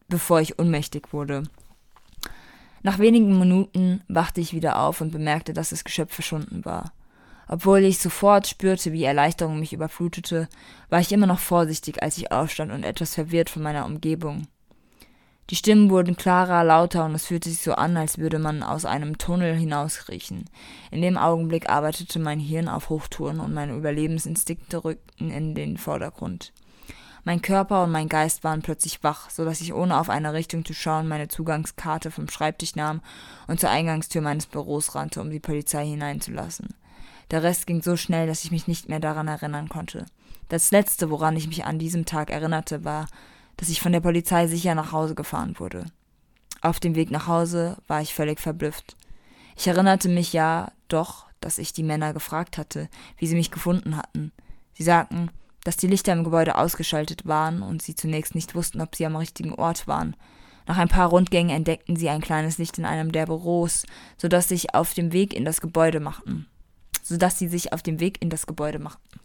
[0.08, 1.42] Bevor ich ohnmächtig wurde.
[2.82, 6.94] Nach wenigen Minuten wachte ich wieder auf und bemerkte, dass das Geschöpf verschwunden war.
[7.48, 10.48] Obwohl ich sofort spürte, wie Erleichterung mich überflutete,
[10.88, 14.48] war ich immer noch vorsichtig, als ich aufstand und etwas verwirrt von meiner Umgebung.
[15.50, 18.84] Die Stimmen wurden klarer, lauter und es fühlte sich so an, als würde man aus
[18.84, 20.46] einem Tunnel hinauskriechen.
[20.90, 26.52] In dem Augenblick arbeitete mein Hirn auf Hochtouren und meine Überlebensinstinkte rückten in den Vordergrund.
[27.22, 30.64] Mein Körper und mein Geist waren plötzlich wach, so dass ich ohne auf eine Richtung
[30.64, 33.00] zu schauen meine Zugangskarte vom Schreibtisch nahm
[33.46, 36.74] und zur Eingangstür meines Büros rannte, um die Polizei hineinzulassen.
[37.30, 40.06] Der Rest ging so schnell, dass ich mich nicht mehr daran erinnern konnte.
[40.48, 43.06] Das Letzte, woran ich mich an diesem Tag erinnerte, war,
[43.56, 45.86] dass ich von der Polizei sicher nach Hause gefahren wurde.
[46.60, 48.96] Auf dem Weg nach Hause war ich völlig verblüfft.
[49.56, 53.96] Ich erinnerte mich ja doch, dass ich die Männer gefragt hatte, wie sie mich gefunden
[53.96, 54.32] hatten.
[54.74, 55.30] Sie sagten,
[55.64, 59.16] dass die Lichter im Gebäude ausgeschaltet waren und sie zunächst nicht wussten, ob sie am
[59.16, 60.14] richtigen Ort waren.
[60.66, 63.84] Nach ein paar Rundgängen entdeckten sie ein kleines Licht in einem der Büros,
[64.16, 66.46] so dass sich auf dem Weg in das Gebäude machten
[67.06, 69.20] sodass sie sich auf dem Weg in das Gebäude machten.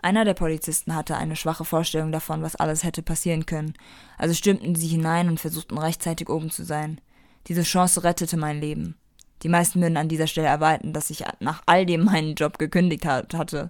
[0.00, 3.74] Einer der Polizisten hatte eine schwache Vorstellung davon, was alles hätte passieren können,
[4.16, 7.00] also stürmten sie hinein und versuchten rechtzeitig oben zu sein.
[7.48, 8.96] Diese Chance rettete mein Leben.
[9.42, 13.06] Die meisten würden an dieser Stelle erwarten, dass ich nach all dem meinen Job gekündigt
[13.06, 13.68] hatte.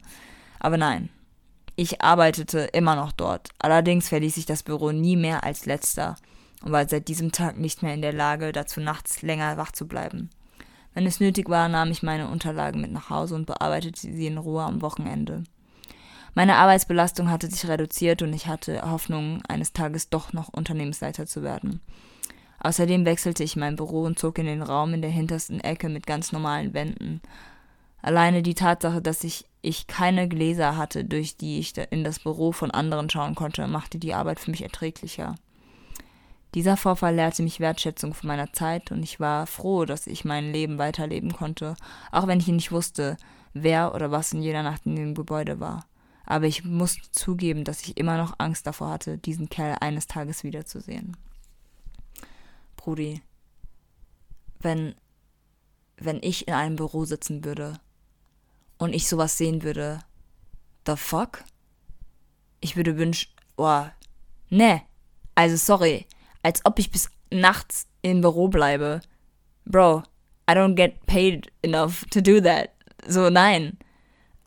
[0.59, 1.09] Aber nein.
[1.77, 3.51] Ich arbeitete immer noch dort.
[3.59, 6.17] Allerdings verließ ich das Büro nie mehr als letzter
[6.65, 9.87] und war seit diesem Tag nicht mehr in der Lage, dazu nachts länger wach zu
[9.87, 10.29] bleiben.
[10.95, 14.39] Wenn es nötig war, nahm ich meine Unterlagen mit nach Hause und bearbeitete sie in
[14.39, 15.45] Ruhe am Wochenende.
[16.35, 21.43] Meine Arbeitsbelastung hatte sich reduziert und ich hatte Hoffnung, eines Tages doch noch Unternehmensleiter zu
[21.43, 21.81] werden.
[22.61, 26.07] Außerdem wechselte ich mein Büro und zog in den Raum in der hintersten Ecke mit
[26.07, 27.21] ganz normalen Wänden.
[28.03, 32.53] Alleine die Tatsache, dass ich, ich keine Gläser hatte, durch die ich in das Büro
[32.53, 35.35] von anderen schauen konnte, machte die Arbeit für mich erträglicher.
[36.55, 40.53] Dieser Vorfall lehrte mich Wertschätzung für meiner Zeit und ich war froh, dass ich mein
[40.53, 41.77] Leben weiterleben konnte,
[42.11, 43.17] auch wenn ich nicht wusste,
[43.53, 45.85] wer oder was in jeder Nacht in dem Gebäude war.
[46.25, 50.43] Aber ich musste zugeben, dass ich immer noch Angst davor hatte, diesen Kerl eines Tages
[50.43, 51.17] wiederzusehen.
[52.77, 53.23] Brudi,
[54.61, 54.95] wenn,
[55.97, 57.81] wenn ich in einem Büro sitzen würde
[58.79, 60.01] und ich sowas sehen würde,
[60.87, 61.45] the fuck?
[62.61, 63.85] Ich würde wünschen, oh,
[64.51, 64.83] ne,
[65.35, 66.07] also sorry,
[66.49, 69.03] als ob ich bis nachts im Büro bleibe.
[69.67, 70.03] Bro,
[70.51, 72.71] I don't get paid enough to do that.
[73.07, 73.77] So, nein.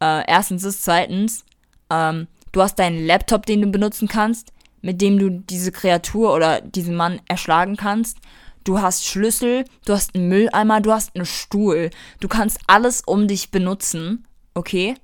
[0.02, 1.46] Äh, erstens ist, zweitens,
[1.92, 6.62] ähm, du hast deinen Laptop, den du benutzen kannst, mit dem du diese Kreatur oder
[6.62, 8.18] diesen Mann erschlagen kannst.
[8.64, 11.92] Du hast Schlüssel, du hast einen Mülleimer, du hast einen Stuhl.
[12.20, 14.26] Du kannst alles um dich benutzen,
[14.56, 14.96] okay?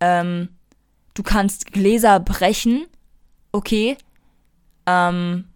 [0.00, 0.48] Ähm,
[1.12, 2.86] du kannst Gläser brechen,
[3.52, 3.98] okay?
[4.86, 5.49] Ähm,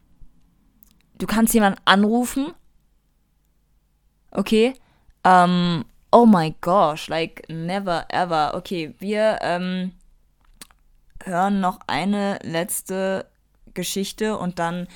[1.18, 2.52] du kannst jemanden anrufen.
[4.30, 4.74] Okay.
[5.24, 8.54] Ähm, oh my gosh, like never ever.
[8.54, 9.92] Okay, wir ähm,
[11.22, 13.26] hören noch eine letzte
[13.72, 14.86] Geschichte und dann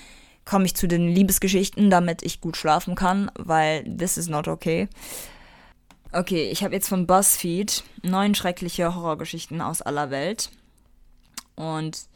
[0.45, 4.89] komme ich zu den Liebesgeschichten, damit ich gut schlafen kann, weil this is not okay.
[6.13, 10.51] Okay, ich habe jetzt von BuzzFeed neun schreckliche Horrorgeschichten aus aller Welt.
[11.55, 12.09] Und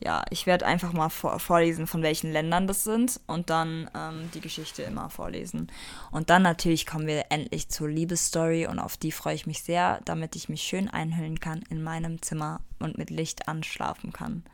[0.00, 4.30] ja, ich werde einfach mal vor vorlesen, von welchen Ländern das sind und dann ähm,
[4.34, 5.70] die Geschichte immer vorlesen.
[6.10, 10.00] Und dann natürlich kommen wir endlich zur Liebesstory und auf die freue ich mich sehr,
[10.04, 14.44] damit ich mich schön einhüllen kann in meinem Zimmer und mit Licht anschlafen kann.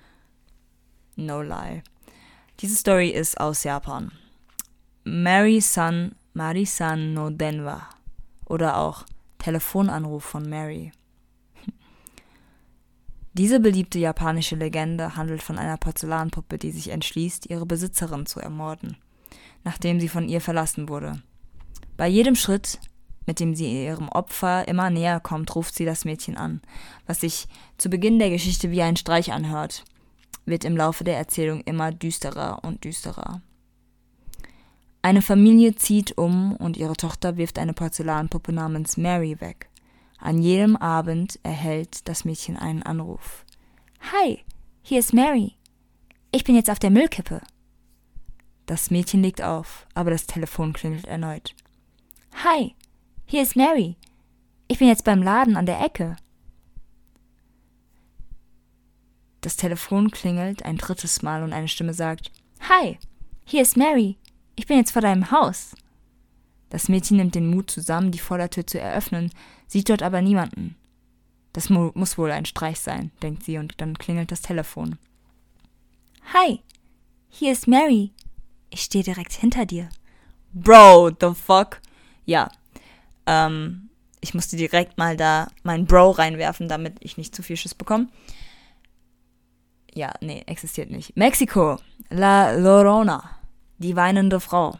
[1.16, 1.82] No lie.
[2.60, 4.12] Diese Story ist aus Japan.
[5.04, 7.88] Mary-san Mari-san no Denwa
[8.46, 9.04] oder auch
[9.38, 10.90] Telefonanruf von Mary.
[13.36, 18.96] Diese beliebte japanische Legende handelt von einer Porzellanpuppe, die sich entschließt, ihre Besitzerin zu ermorden,
[19.64, 21.20] nachdem sie von ihr verlassen wurde.
[21.96, 22.78] Bei jedem Schritt,
[23.26, 26.60] mit dem sie ihrem Opfer immer näher kommt, ruft sie das Mädchen an,
[27.06, 29.84] was sich zu Beginn der Geschichte wie ein Streich anhört.
[30.46, 33.40] wird im Laufe der Erzählung immer düsterer und düsterer.
[35.00, 39.70] Eine Familie zieht um und ihre Tochter wirft eine Porzellanpuppe namens Mary weg.
[40.24, 43.44] An jedem Abend erhält das Mädchen einen Anruf.
[44.10, 44.42] Hi,
[44.80, 45.52] hier ist Mary.
[46.32, 47.42] Ich bin jetzt auf der Müllkippe.
[48.64, 51.54] Das Mädchen legt auf, aber das Telefon klingelt erneut.
[52.42, 52.74] Hi,
[53.26, 53.96] hier ist Mary.
[54.66, 56.16] Ich bin jetzt beim Laden an der Ecke.
[59.42, 62.32] Das Telefon klingelt ein drittes Mal und eine Stimme sagt
[62.70, 62.98] Hi,
[63.44, 64.16] hier ist Mary.
[64.56, 65.76] Ich bin jetzt vor deinem Haus.
[66.70, 69.30] Das Mädchen nimmt den Mut zusammen, die Vordertür zu eröffnen,
[69.66, 70.76] sieht dort aber niemanden.
[71.52, 74.98] Das mu muss wohl ein Streich sein, denkt sie, und dann klingelt das Telefon.
[76.32, 76.60] Hi,
[77.28, 78.12] hier ist Mary.
[78.70, 79.88] Ich stehe direkt hinter dir.
[80.52, 81.80] Bro, the fuck?
[82.24, 82.50] Ja,
[83.26, 83.90] ähm,
[84.20, 88.08] ich musste direkt mal da meinen Bro reinwerfen, damit ich nicht zu viel Schiss bekomme.
[89.92, 91.16] Ja, nee, existiert nicht.
[91.16, 91.78] Mexiko,
[92.10, 93.38] La Lorona,
[93.78, 94.78] die weinende Frau.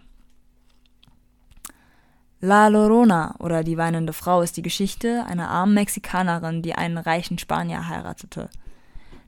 [2.44, 7.38] La Lorona oder die weinende Frau ist die Geschichte einer armen Mexikanerin, die einen reichen
[7.38, 8.50] Spanier heiratete.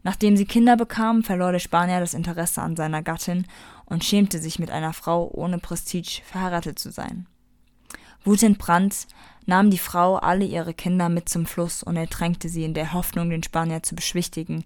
[0.03, 3.47] Nachdem sie Kinder bekam, verlor der Spanier das Interesse an seiner Gattin
[3.87, 7.27] und schämte sich mit einer Frau ohne Prestige verheiratet zu sein.
[8.23, 9.07] Wutentbrannt
[9.47, 13.31] nahm die Frau alle ihre Kinder mit zum Fluss und ertränkte sie in der Hoffnung,
[13.31, 14.62] den Spanier zu beschwichtigen.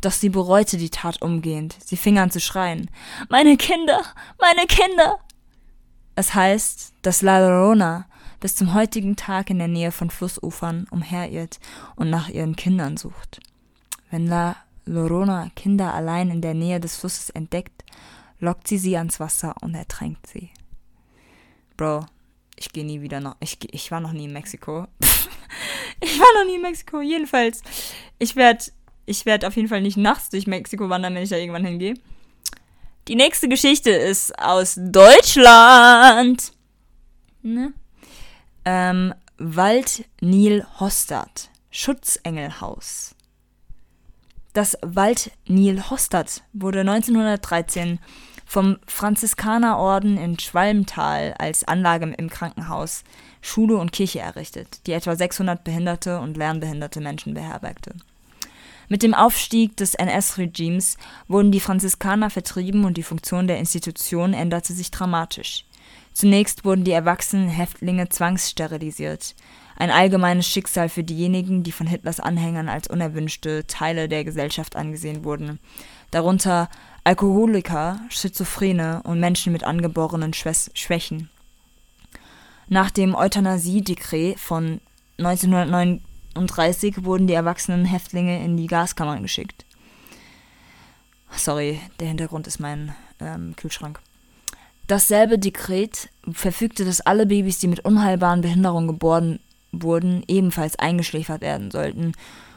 [0.00, 1.76] Doch sie bereute die Tat umgehend.
[1.84, 2.90] Sie fing an zu schreien.
[3.28, 4.00] Meine Kinder,
[4.40, 5.18] meine Kinder!
[6.14, 8.06] Es heißt, dass La Llorona
[8.40, 11.60] bis zum heutigen Tag in der Nähe von Flussufern umherirrt
[11.96, 13.40] und nach ihren Kindern sucht.
[14.10, 17.84] Wenn La Llorona Kinder allein in der Nähe des Flusses entdeckt,
[18.40, 20.50] lockt sie sie ans Wasser und ertränkt sie.
[21.76, 22.06] Bro,
[22.56, 23.36] ich gehe nie wieder nach.
[23.40, 24.86] Ich, ich war noch nie in Mexiko.
[26.00, 27.00] ich war noch nie in Mexiko.
[27.00, 27.62] Jedenfalls,
[28.18, 28.64] ich werde
[29.06, 31.94] ich werd auf jeden Fall nicht nachts durch Mexiko wandern, wenn ich da irgendwann hingehe.
[33.08, 36.52] Die nächste Geschichte ist aus Deutschland.
[37.42, 37.72] Ne?
[38.64, 41.50] Ähm, Wald Nil Hostad.
[41.72, 43.16] Schutzengelhaus.
[44.52, 47.98] Das Wald Nil Hostad wurde 1913
[48.44, 53.02] vom Franziskanerorden in Schwalmtal als Anlage im Krankenhaus,
[53.40, 57.94] Schule und Kirche errichtet, die etwa 600 behinderte und lernbehinderte Menschen beherbergte.
[58.88, 60.96] Mit dem Aufstieg des NS-Regimes
[61.28, 65.64] wurden die Franziskaner vertrieben und die Funktion der Institution änderte sich dramatisch.
[66.12, 69.34] Zunächst wurden die erwachsenen Häftlinge zwangssterilisiert,
[69.76, 75.24] ein allgemeines Schicksal für diejenigen, die von Hitlers Anhängern als unerwünschte Teile der Gesellschaft angesehen
[75.24, 75.58] wurden,
[76.10, 76.68] darunter
[77.04, 81.30] Alkoholiker, Schizophrene und Menschen mit angeborenen Schwächen.
[82.68, 84.80] Nach dem Euthanasie-Dekret von
[86.34, 89.64] 1909 1930 wurden die erwachsenen Häftlinge in die Gaskammern geschickt.
[91.34, 94.00] Sorry, der Hintergrund ist mein ähm, Kühlschrank.
[94.86, 101.70] Dasselbe Dekret verfügte, dass alle Babys, die mit unheilbaren Behinderungen geboren wurden, ebenfalls eingeschläfert werden
[101.70, 102.12] sollten.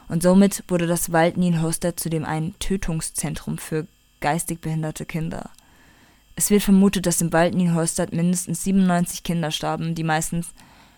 [0.08, 3.88] Und somit wurde das Waldnil-Hostet zudem ein Tötungszentrum für
[4.20, 5.50] geistig behinderte Kinder.
[6.36, 10.54] Es wird vermutet, dass im Waldnil-Hostet mindestens 97 Kinder starben, die meistens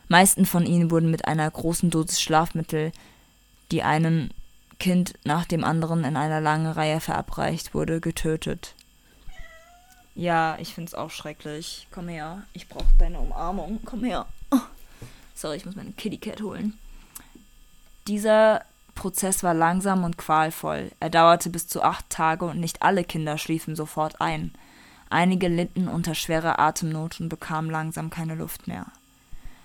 [0.08, 2.92] meisten von ihnen wurden mit einer großen Dosis Schlafmittel,
[3.72, 4.30] die einem
[4.80, 8.76] Kind nach dem anderen in einer langen Reihe verabreicht wurde, getötet.
[10.16, 11.88] Ja, ich find's auch schrecklich.
[11.92, 13.80] Komm her, ich brauche deine Umarmung.
[13.86, 14.26] Komm her.
[14.52, 14.60] Oh.
[15.36, 16.78] Sorry, ich muss meine Kitty Cat holen.
[18.08, 18.64] Dieser
[18.96, 20.92] Prozess war langsam und qualvoll.
[21.00, 24.54] Er dauerte bis zu acht Tage und nicht alle Kinder schliefen sofort ein.
[25.10, 28.88] Einige litten unter schwerer Atemnot und bekamen langsam keine Luft mehr.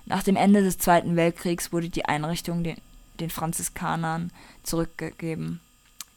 [0.06, 2.76] Nach dem Ende des Zweiten Weltkriegs wurde die Einrichtung den,
[3.20, 4.32] den Franziskanern
[4.62, 5.60] zurückgegeben,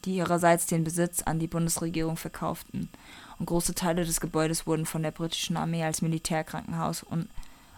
[0.05, 2.89] die ihrerseits den Besitz an die Bundesregierung verkauften,
[3.37, 7.27] und große Teile des Gebäudes wurden von der britischen Armee als Militärkrankenhaus und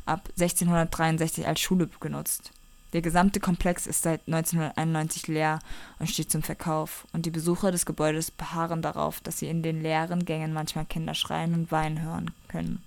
[0.06, 2.52] ab 1663 als Schule genutzt.
[2.94, 5.60] Der gesamte Komplex ist seit 1991 leer
[6.00, 9.82] und steht zum Verkauf, und die Besucher des Gebäudes beharren darauf, dass sie in den
[9.82, 12.82] leeren Gängen manchmal Kinder schreien und weinen hören können.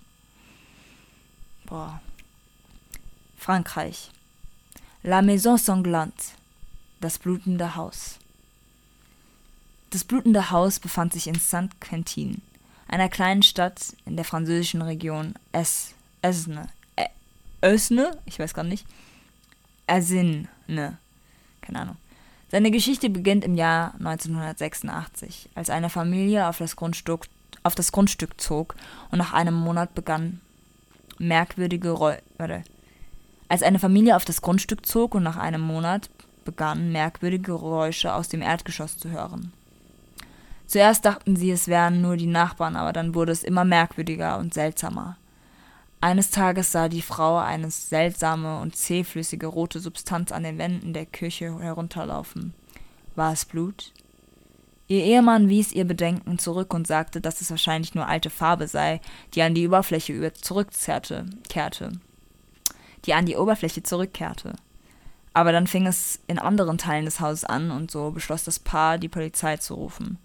[1.66, 2.00] Boah,
[3.41, 4.11] Frankreich.
[5.03, 6.34] La Maison Sanglante.
[7.01, 8.18] Das blutende Haus.
[9.88, 12.43] Das blutende Haus befand sich in Saint-Quentin,
[12.86, 16.68] einer kleinen Stadt in der französischen Region Es, Esne.
[16.97, 17.09] Äh,
[17.64, 18.18] Ösne?
[18.26, 18.86] Ich weiß gar nicht.
[19.86, 20.47] Ersine.
[21.62, 21.97] Keine Ahnung.
[22.51, 27.26] Seine Geschichte beginnt im Jahr 1986, als eine Familie auf das Grundstück,
[27.62, 28.76] auf das Grundstück zog
[29.11, 30.43] und nach einem Monat begann
[31.18, 31.99] merkwürdige
[32.36, 32.64] warte,
[33.51, 36.09] als eine Familie auf das Grundstück zog und nach einem Monat
[36.44, 39.53] begannen merkwürdige Geräusche aus dem Erdgeschoss zu hören.
[40.68, 44.55] Zuerst dachten sie, es wären nur die Nachbarn, aber dann wurde es immer merkwürdiger und
[44.55, 45.16] seltsamer.
[46.01, 51.07] Eines Tages sah die Frau eine seltsame und zähflüssige rote Substanz an den Wänden der
[51.07, 52.55] Küche herunterlaufen.
[53.16, 53.92] War es Blut?
[54.86, 59.01] Ihr Ehemann wies ihr Bedenken zurück und sagte, dass es wahrscheinlich nur alte Farbe sei,
[59.34, 61.26] die an die Oberfläche zurückkehrte,
[63.07, 64.55] die an die Oberfläche zurückkehrte.
[65.32, 68.98] Aber dann fing es in anderen Teilen des Hauses an und so beschloss das Paar,
[68.98, 70.18] die Polizei zu rufen.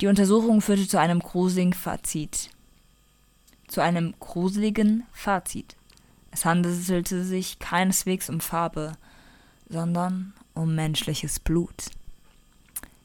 [0.00, 2.50] Die Untersuchung führte zu einem gruseligen Fazit.
[3.68, 5.76] Zu einem gruseligen Fazit.
[6.32, 8.92] Es handelte sich keineswegs um Farbe,
[9.68, 11.86] sondern um menschliches Blut.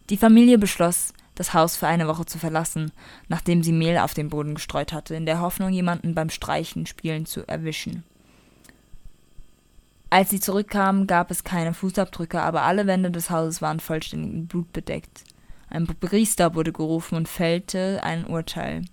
[0.09, 2.91] Die Familie beschloss, das Haus für eine Woche zu verlassen,
[3.27, 7.25] nachdem sie Mehl auf den Boden gestreut hatte, in der Hoffnung, jemanden beim Streichen spielen
[7.25, 8.03] zu erwischen.
[10.15, 14.47] Als sie zurückkamen, gab es keine Fußabdrücke, aber alle Wände des Hauses waren vollständig mit
[14.47, 15.25] Blut bedeckt.
[15.69, 18.85] Ein Priester wurde gerufen und fällte ein Urteil.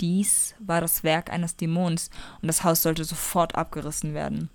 [0.00, 2.08] Dies war das Werk eines Dämons
[2.40, 4.48] und das Haus sollte sofort abgerissen werden.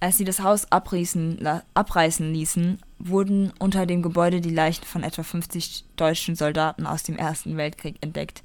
[0.00, 5.22] Als sie das Haus abreißen, abreißen ließen, wurden unter dem Gebäude die Leichen von etwa
[5.22, 8.42] 50 deutschen Soldaten aus dem Ersten Weltkrieg entdeckt.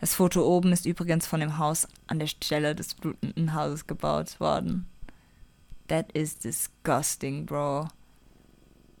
[0.00, 4.40] Das Foto oben ist übrigens von dem Haus an der Stelle des blutenden Hauses gebaut
[4.40, 4.86] worden.
[5.88, 7.88] That is disgusting, bro.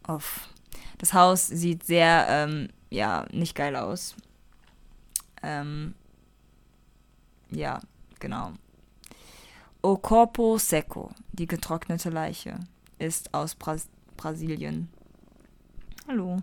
[0.06, 0.48] Off.
[0.98, 4.14] Das Haus sieht sehr, ähm, ja, nicht geil aus.
[5.42, 5.94] Ähm,
[7.50, 7.80] ja,
[8.20, 8.52] genau.
[9.82, 12.58] O Corpo Seco, die getrocknete Leiche,
[12.98, 14.88] ist aus Bras Brasilien.
[16.08, 16.38] Hallo.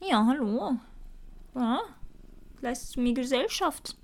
[0.00, 0.76] Ja, hallo.
[1.54, 1.80] Ja,
[2.60, 3.96] leistest du mir Gesellschaft?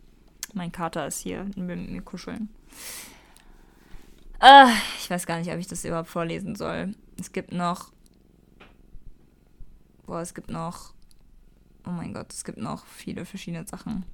[0.54, 2.48] Mein Kater ist hier will mit mir kuscheln.
[4.40, 4.66] Äh,
[4.98, 6.94] ich weiß gar nicht, ob ich das überhaupt vorlesen soll.
[7.18, 7.92] Es gibt noch.
[10.06, 10.92] Boah, es gibt noch.
[11.86, 14.04] Oh mein Gott, es gibt noch viele verschiedene Sachen.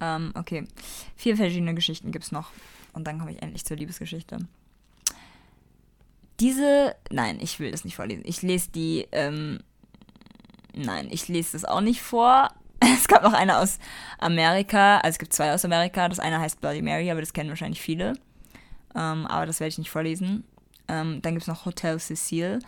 [0.00, 0.66] Ähm, okay.
[1.16, 2.50] Vier verschiedene Geschichten gibt es noch.
[2.92, 4.38] Und dann komme ich endlich zur Liebesgeschichte.
[6.40, 6.96] Diese.
[7.10, 8.22] Nein, ich will das nicht vorlesen.
[8.26, 9.06] Ich lese die.
[9.12, 9.60] Ähm,
[10.74, 12.48] nein, ich lese das auch nicht vor.
[12.78, 13.78] Es gab noch eine aus
[14.18, 14.98] Amerika.
[14.98, 16.08] Also es gibt zwei aus Amerika.
[16.08, 18.14] Das eine heißt Bloody Mary, aber das kennen wahrscheinlich viele.
[18.96, 20.44] Ähm, aber das werde ich nicht vorlesen.
[20.88, 22.60] Ähm, dann gibt es noch Hotel Cecile.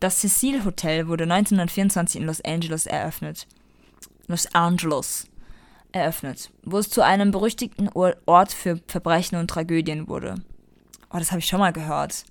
[0.00, 3.46] Das Cecile Hotel wurde 1924 in Los Angeles eröffnet.
[4.26, 5.28] Los Angeles
[5.92, 10.36] eröffnet, wo es zu einem berüchtigten Ort für Verbrechen und Tragödien wurde.
[11.10, 12.24] Oh, das habe ich schon mal gehört.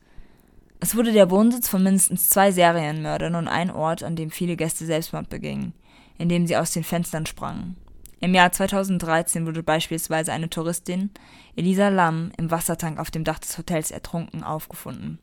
[0.80, 4.86] Es wurde der Wohnsitz von mindestens zwei Serienmördern und ein Ort, an dem viele Gäste
[4.86, 5.74] Selbstmord begingen,
[6.18, 7.78] indem sie aus den Fenstern sprangen.
[8.24, 11.10] Im Jahr 2013 wurde beispielsweise eine Touristin,
[11.56, 15.18] Elisa Lam, im Wassertank auf dem Dach des Hotels ertrunken aufgefunden.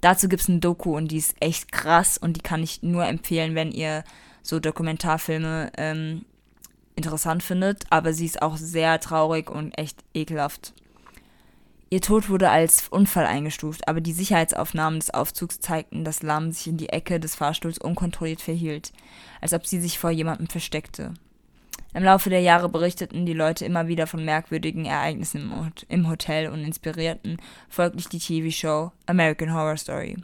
[0.00, 3.04] Dazu gibt es ein Doku und die ist echt krass und die kann ich nur
[3.06, 4.04] empfehlen, wenn ihr
[4.40, 6.24] so Dokumentarfilme ähm,
[6.94, 10.74] interessant findet, aber sie ist auch sehr traurig und echt ekelhaft.
[11.90, 16.68] Ihr Tod wurde als Unfall eingestuft, aber die Sicherheitsaufnahmen des Aufzugs zeigten, dass Lam sich
[16.68, 18.92] in die Ecke des Fahrstuhls unkontrolliert verhielt,
[19.40, 21.14] als ob sie sich vor jemandem versteckte.
[21.94, 26.62] Im Laufe der Jahre berichteten die Leute immer wieder von merkwürdigen Ereignissen im Hotel und
[26.62, 30.16] inspirierten folglich die TV-Show American Horror Story.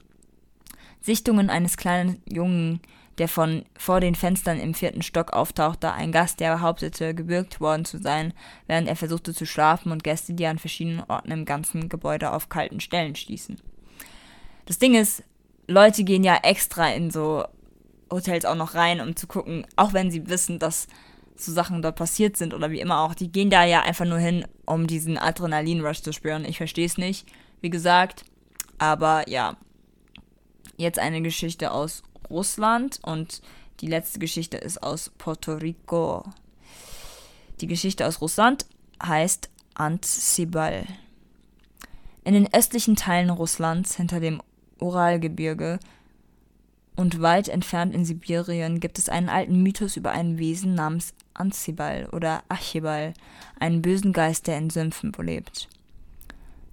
[1.01, 2.81] Sichtungen eines kleinen Jungen
[3.19, 7.85] der von vor den Fenstern im vierten Stock auftauchte, ein Gast, der behauptete, gewürgt worden
[7.85, 8.33] zu sein,
[8.67, 12.49] während er versuchte zu schlafen und Gäste, die an verschiedenen Orten im ganzen Gebäude auf
[12.49, 13.61] kalten Stellen stießen.
[14.67, 15.23] Das Ding ist,
[15.69, 17.45] Leute gehen ja extra in so
[18.11, 20.87] Hotels auch noch rein, um zu gucken, auch wenn sie wissen, dass
[21.37, 24.19] so Sachen dort passiert sind oder wie immer auch, die gehen da ja einfach nur
[24.19, 26.45] hin, um diesen Adrenalin-Rush zu spüren.
[26.45, 27.27] Ich verstehe es nicht,
[27.61, 28.25] wie gesagt,
[28.79, 29.57] aber ja.
[30.77, 33.43] Jetzt eine Geschichte aus Russland und
[33.81, 36.25] die letzte Geschichte ist aus Puerto Rico.
[37.61, 38.67] Die Geschichte aus Russland
[39.03, 40.87] heißt Antsibal.
[42.25, 44.41] In den östlichen Teilen Russlands hinter dem
[44.81, 45.79] Uralgebirge
[46.97, 52.09] und weit entfernt in Sibirien gibt es einen alten Mythos über ein Wesen namens Anzibal
[52.13, 53.15] oder Archibal,
[53.59, 55.69] einen bösen Geist, der in Sümpfen lebt.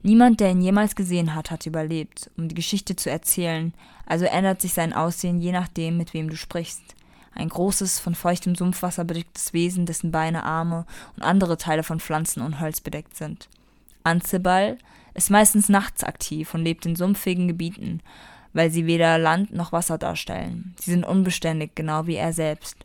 [0.02, 3.74] Niemand, der ihn jemals gesehen hat, hat überlebt, um die Geschichte zu erzählen,
[4.06, 6.96] also ändert sich sein Aussehen je nachdem, mit wem du sprichst.
[7.36, 10.86] Ein großes, von feuchtem Sumpfwasser bedecktes Wesen, dessen Beine, Arme
[11.16, 13.50] und andere Teile von Pflanzen und Holz bedeckt sind.
[14.04, 14.78] Anzebal
[15.14, 18.02] ist meistens nachts aktiv und lebt in sumpfigen Gebieten,
[18.54, 20.74] weil sie weder Land noch Wasser darstellen.
[20.80, 22.78] Sie sind unbeständig, genau wie er selbst.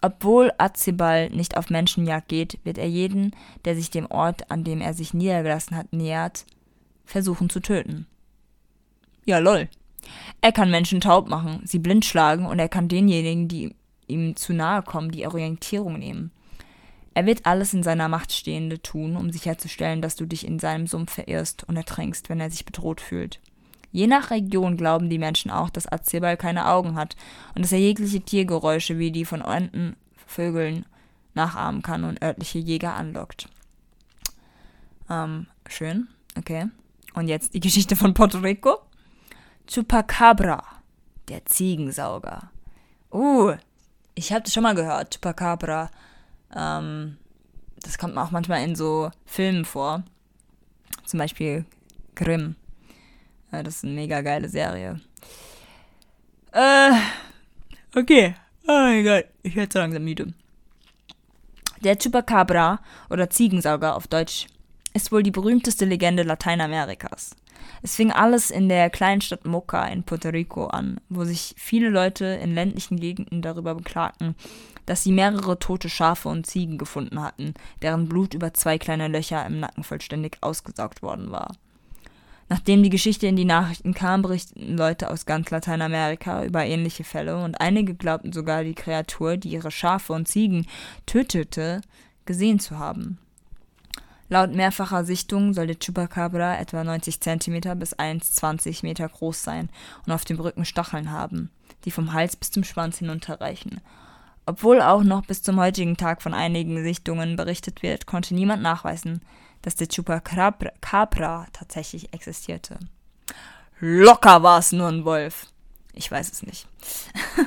[0.00, 3.34] Obwohl Azibal nicht auf Menschenjagd geht, wird er jeden,
[3.64, 6.46] der sich dem Ort, an dem er sich niedergelassen hat, nähert,
[7.04, 8.06] versuchen zu töten.
[9.24, 9.68] Ja, lol.
[10.40, 13.74] Er kann Menschen taub machen, sie blind schlagen und er kann denjenigen, die
[14.06, 16.30] ihm zu nahe kommen, die Orientierung nehmen.
[17.14, 20.86] Er wird alles in seiner Macht Stehende tun, um sicherzustellen, dass du dich in seinem
[20.86, 23.40] Sumpf verirrst und ertränkst, wenn er sich bedroht fühlt.
[23.90, 27.16] Je nach Region glauben die Menschen auch, dass Azebal keine Augen hat
[27.54, 30.84] und dass er jegliche Tiergeräusche wie die von Enten, Vögeln
[31.34, 33.48] nachahmen kann und örtliche Jäger anlockt.
[35.08, 36.66] Ähm, schön, okay.
[37.14, 38.78] Und jetzt die Geschichte von Puerto Rico.
[39.66, 40.62] Chupacabra,
[41.28, 42.50] der Ziegensauger.
[43.12, 43.54] Uh,
[44.14, 45.90] ich habe das schon mal gehört, Chupacabra.
[46.54, 47.16] Ähm,
[47.82, 50.02] das kommt auch manchmal in so Filmen vor.
[51.04, 51.64] Zum Beispiel
[52.14, 52.56] Grimm.
[53.52, 55.00] Ja, das ist eine mega geile Serie.
[56.52, 56.92] Äh,
[57.96, 58.34] okay.
[58.66, 60.34] Oh mein Gott, ich werde so langsam müde.
[61.80, 64.46] Der Chupacabra oder Ziegensauger auf Deutsch
[64.94, 67.36] ist wohl die berühmteste Legende Lateinamerikas.
[67.82, 71.88] Es fing alles in der kleinen Stadt Moca in Puerto Rico an, wo sich viele
[71.88, 74.34] Leute in ländlichen Gegenden darüber beklagten,
[74.86, 79.44] dass sie mehrere tote Schafe und Ziegen gefunden hatten, deren Blut über zwei kleine Löcher
[79.46, 81.52] im Nacken vollständig ausgesaugt worden war.
[82.48, 87.42] Nachdem die Geschichte in die Nachrichten kam, berichteten Leute aus ganz Lateinamerika über ähnliche Fälle
[87.42, 90.66] und einige glaubten sogar, die Kreatur, die ihre Schafe und Ziegen
[91.04, 91.82] tötete,
[92.24, 93.18] gesehen zu haben.
[94.30, 99.70] Laut mehrfacher Sichtungen soll der Chupacabra etwa 90 cm bis 1,20 Meter groß sein
[100.06, 101.50] und auf dem Rücken Stacheln haben,
[101.84, 103.80] die vom Hals bis zum Schwanz hinunterreichen.
[104.44, 109.20] Obwohl auch noch bis zum heutigen Tag von einigen Sichtungen berichtet wird, konnte niemand nachweisen,
[109.62, 112.78] dass der Chupacabra tatsächlich existierte.
[113.80, 115.46] Locker war es nur ein Wolf.
[115.92, 116.66] Ich weiß es nicht.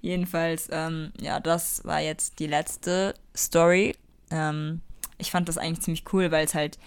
[0.00, 3.96] Jedenfalls, ähm, ja, das war jetzt die letzte Story.
[4.30, 4.80] Ähm,
[5.18, 6.78] ich fand das eigentlich ziemlich cool, weil es halt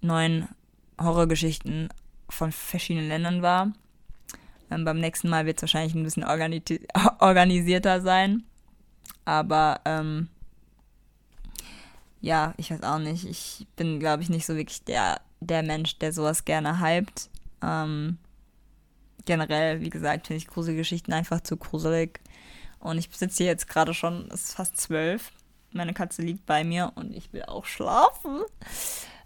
[0.00, 0.48] neun
[1.00, 1.88] Horrorgeschichten
[2.28, 3.72] von verschiedenen Ländern war.
[4.70, 6.62] Ähm, beim nächsten Mal wird es wahrscheinlich ein bisschen organi
[7.18, 8.44] organisierter sein.
[9.24, 10.28] Aber ähm,
[12.20, 13.24] ja, ich weiß auch nicht.
[13.24, 17.30] Ich bin, glaube ich, nicht so wirklich der, der Mensch, der sowas gerne hypt.
[17.62, 18.18] Ähm,
[19.24, 22.20] generell, wie gesagt, finde ich gruselige Geschichten einfach zu gruselig.
[22.78, 25.32] Und ich sitze hier jetzt gerade schon, es ist fast zwölf.
[25.72, 28.42] Meine Katze liegt bei mir und ich will auch schlafen.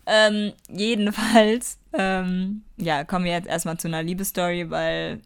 [0.07, 5.20] Ähm, jedenfalls, ähm, ja, kommen wir jetzt erstmal zu einer Liebesstory, weil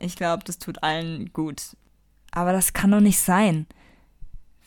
[0.00, 1.76] ich glaube, das tut allen gut.
[2.32, 3.66] Aber das kann doch nicht sein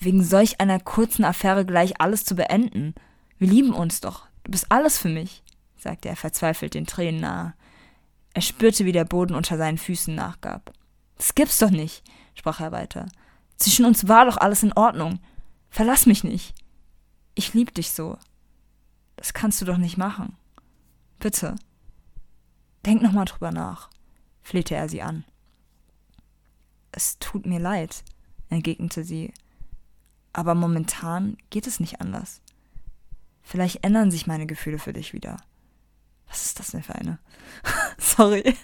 [0.03, 2.95] wegen solch einer kurzen Affäre gleich alles zu beenden.
[3.37, 4.27] Wir lieben uns doch.
[4.43, 5.43] Du bist alles für mich,
[5.77, 7.53] sagte er verzweifelt den Tränen nahe.
[8.33, 10.73] Er spürte, wie der Boden unter seinen Füßen nachgab.
[11.17, 12.03] Das gibt's doch nicht,
[12.35, 13.07] sprach er weiter.
[13.57, 15.19] Zwischen uns war doch alles in Ordnung.
[15.69, 16.53] Verlass mich nicht.
[17.35, 18.17] Ich lieb dich so.
[19.15, 20.35] Das kannst du doch nicht machen.
[21.19, 21.55] Bitte.
[22.85, 23.89] Denk noch mal drüber nach,
[24.41, 25.23] flehte er sie an.
[26.91, 28.03] Es tut mir leid,
[28.49, 29.33] entgegnete sie
[30.33, 32.41] aber momentan geht es nicht anders.
[33.43, 35.37] Vielleicht ändern sich meine Gefühle für dich wieder.
[36.27, 37.19] Was ist das denn für eine?
[37.97, 38.55] Sorry.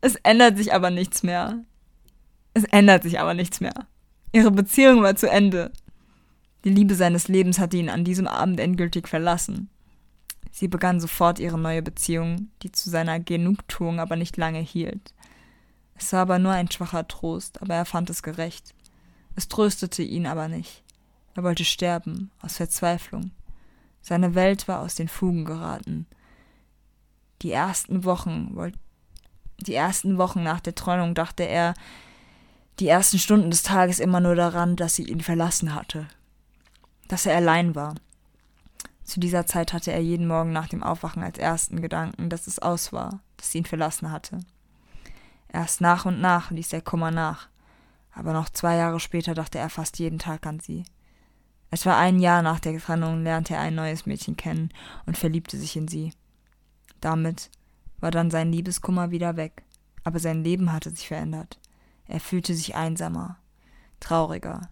[0.00, 1.64] es ändert sich aber nichts mehr.
[2.52, 3.86] Es ändert sich aber nichts mehr.
[4.32, 5.72] Ihre Beziehung war zu Ende.
[6.64, 9.70] Die Liebe seines Lebens hatte ihn an diesem Abend endgültig verlassen.
[10.50, 15.14] Sie begann sofort ihre neue Beziehung, die zu seiner Genugtuung aber nicht lange hielt.
[15.94, 18.74] Es war aber nur ein schwacher Trost, aber er fand es gerecht.
[19.36, 20.82] Es tröstete ihn aber nicht.
[21.34, 23.30] Er wollte sterben, aus Verzweiflung.
[24.00, 26.06] Seine Welt war aus den Fugen geraten.
[27.42, 28.56] Die ersten Wochen,
[29.60, 31.74] die ersten Wochen nach der Trennung dachte er,
[32.80, 36.08] die ersten Stunden des Tages immer nur daran, dass sie ihn verlassen hatte.
[37.08, 37.94] Dass er allein war.
[39.04, 42.58] Zu dieser Zeit hatte er jeden Morgen nach dem Aufwachen als ersten Gedanken, dass es
[42.58, 44.40] aus war, dass sie ihn verlassen hatte.
[45.48, 47.48] Erst nach und nach ließ der Kummer nach
[48.16, 50.84] aber noch zwei Jahre später dachte er fast jeden Tag an sie.
[51.70, 54.70] Etwa ein Jahr nach der Trennung lernte er ein neues Mädchen kennen
[55.04, 56.12] und verliebte sich in sie.
[57.00, 57.50] Damit
[58.00, 59.62] war dann sein Liebeskummer wieder weg,
[60.02, 61.58] aber sein Leben hatte sich verändert.
[62.06, 63.36] Er fühlte sich einsamer,
[64.00, 64.70] trauriger.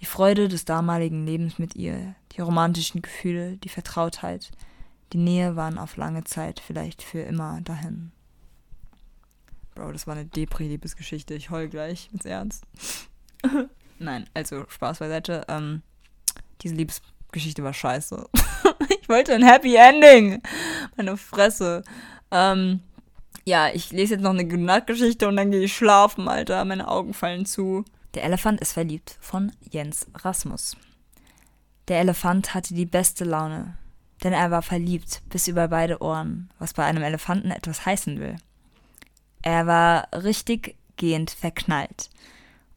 [0.00, 4.50] Die Freude des damaligen Lebens mit ihr, die romantischen Gefühle, die Vertrautheit,
[5.12, 8.10] die Nähe waren auf lange Zeit, vielleicht für immer dahin.
[9.76, 11.34] Bro, das war eine Depri-Liebesgeschichte.
[11.34, 12.64] Ich heul gleich, ins Ernst.
[13.98, 15.44] Nein, also Spaß beiseite.
[15.48, 15.82] Ähm,
[16.62, 18.26] diese Liebesgeschichte war scheiße.
[19.00, 20.42] ich wollte ein Happy Ending.
[20.96, 21.84] Meine Fresse.
[22.30, 22.80] Ähm,
[23.44, 26.64] ja, ich lese jetzt noch eine Nachtgeschichte und dann gehe ich schlafen, Alter.
[26.64, 27.84] Meine Augen fallen zu.
[28.14, 30.78] Der Elefant ist verliebt von Jens Rasmus.
[31.88, 33.76] Der Elefant hatte die beste Laune,
[34.24, 38.36] denn er war verliebt bis über beide Ohren, was bei einem Elefanten etwas heißen will.
[39.42, 42.10] Er war richtig gehend verknallt.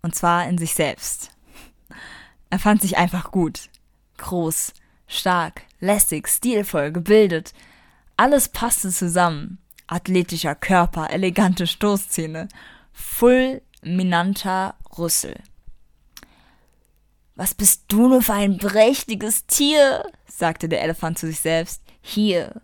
[0.01, 1.31] Und zwar in sich selbst.
[2.49, 3.69] Er fand sich einfach gut.
[4.17, 4.73] Groß,
[5.07, 7.53] stark, lässig, stilvoll, gebildet.
[8.17, 9.59] Alles passte zusammen.
[9.87, 12.47] Athletischer Körper, elegante Stoßzähne,
[12.93, 15.35] fulminanter Rüssel.
[17.35, 21.81] Was bist du nur für ein prächtiges Tier, sagte der Elefant zu sich selbst.
[22.01, 22.61] Hier,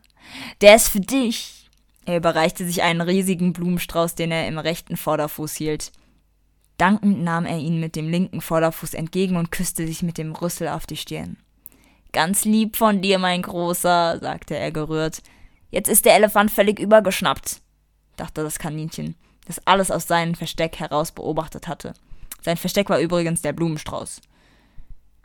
[0.62, 1.65] der ist für dich.
[2.06, 5.92] Er überreichte sich einen riesigen Blumenstrauß, den er im rechten Vorderfuß hielt.
[6.78, 10.68] Dankend nahm er ihn mit dem linken Vorderfuß entgegen und küsste sich mit dem Rüssel
[10.68, 11.38] auf die Stirn.
[12.12, 15.22] Ganz lieb von dir, mein Großer, sagte er gerührt.
[15.72, 17.62] Jetzt ist der Elefant völlig übergeschnappt,
[18.16, 19.16] dachte das Kaninchen,
[19.46, 21.94] das alles aus seinem Versteck heraus beobachtet hatte.
[22.42, 24.22] Sein Versteck war übrigens der Blumenstrauß.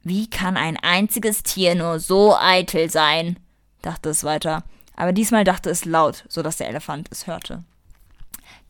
[0.02, 3.39] Wie kann ein einziges Tier nur so eitel sein?
[3.82, 4.65] dachte es weiter,
[5.01, 7.64] aber diesmal dachte es laut, so dass der Elefant es hörte.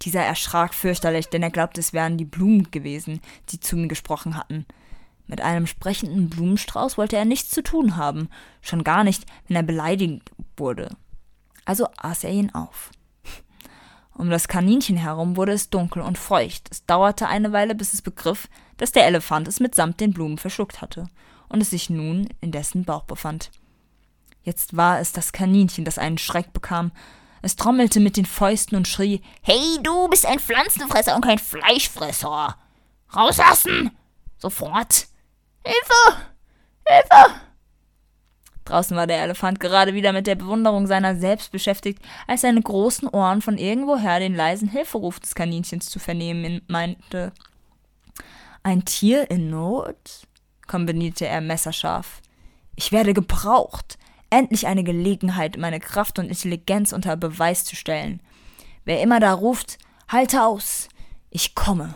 [0.03, 4.37] Dieser erschrak fürchterlich, denn er glaubte, es wären die Blumen gewesen, die zu ihm gesprochen
[4.37, 4.65] hatten.
[5.27, 8.29] Mit einem sprechenden Blumenstrauß wollte er nichts zu tun haben,
[8.61, 10.97] schon gar nicht, wenn er beleidigt wurde.
[11.65, 12.93] Also aß er ihn auf.
[14.15, 16.69] Um das Kaninchen herum wurde es dunkel und feucht.
[16.71, 20.81] Es dauerte eine Weile, bis es begriff, dass der Elefant es mitsamt den Blumen verschluckt
[20.81, 21.09] hatte
[21.49, 23.51] und es sich nun in dessen Bauch befand.
[24.43, 26.93] Jetzt war es das Kaninchen, das einen Schreck bekam.
[27.43, 32.57] Es trommelte mit den Fäusten und schrie: Hey, du bist ein Pflanzenfresser und kein Fleischfresser!
[33.15, 33.91] Rauslassen!
[34.39, 35.07] Sofort!
[35.65, 36.23] Hilfe!
[36.87, 37.35] Hilfe!
[38.65, 43.09] Draußen war der Elefant gerade wieder mit der Bewunderung seiner selbst beschäftigt, als seine großen
[43.09, 47.33] Ohren von irgendwoher den leisen Hilferuf des Kaninchens zu vernehmen meinte.
[48.63, 50.29] Ein Tier in Not?
[50.69, 52.21] kombinierte er messerscharf.
[52.77, 53.99] Ich werde gebraucht
[54.31, 58.21] endlich eine Gelegenheit, meine Kraft und Intelligenz unter Beweis zu stellen.
[58.85, 59.79] Wer immer da ruft,
[60.09, 60.89] halte aus,
[61.31, 61.95] ich komme.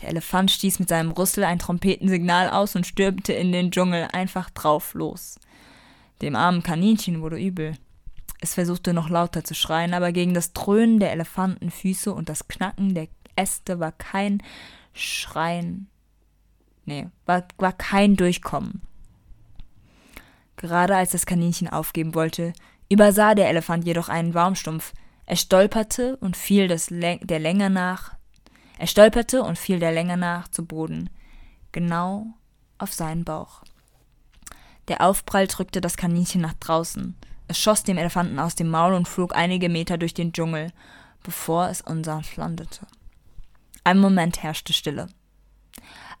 [0.00, 4.50] Der Elefant stieß mit seinem Rüssel ein Trompetensignal aus und stürmte in den Dschungel einfach
[4.50, 5.38] drauf los.
[6.20, 7.76] Dem armen Kaninchen wurde übel.
[8.40, 12.94] Es versuchte noch lauter zu schreien, aber gegen das Dröhnen der Elefantenfüße und das Knacken
[12.94, 14.42] der Äste war kein
[14.92, 15.88] Schreien.
[16.84, 18.82] Nee, war, war kein Durchkommen.
[20.62, 22.52] Gerade als das Kaninchen aufgeben wollte,
[22.88, 24.92] übersah der Elefant jedoch einen Baumstumpf.
[25.26, 28.14] Er stolperte und fiel der Länge nach.
[28.78, 31.10] Er stolperte und fiel der Länge nach zu Boden,
[31.72, 32.26] genau
[32.78, 33.62] auf seinen Bauch.
[34.86, 37.16] Der Aufprall drückte das Kaninchen nach draußen.
[37.48, 40.72] Es schoss dem Elefanten aus dem Maul und flog einige Meter durch den Dschungel,
[41.24, 42.86] bevor es unsanft landete.
[43.82, 45.08] Einen Moment herrschte Stille.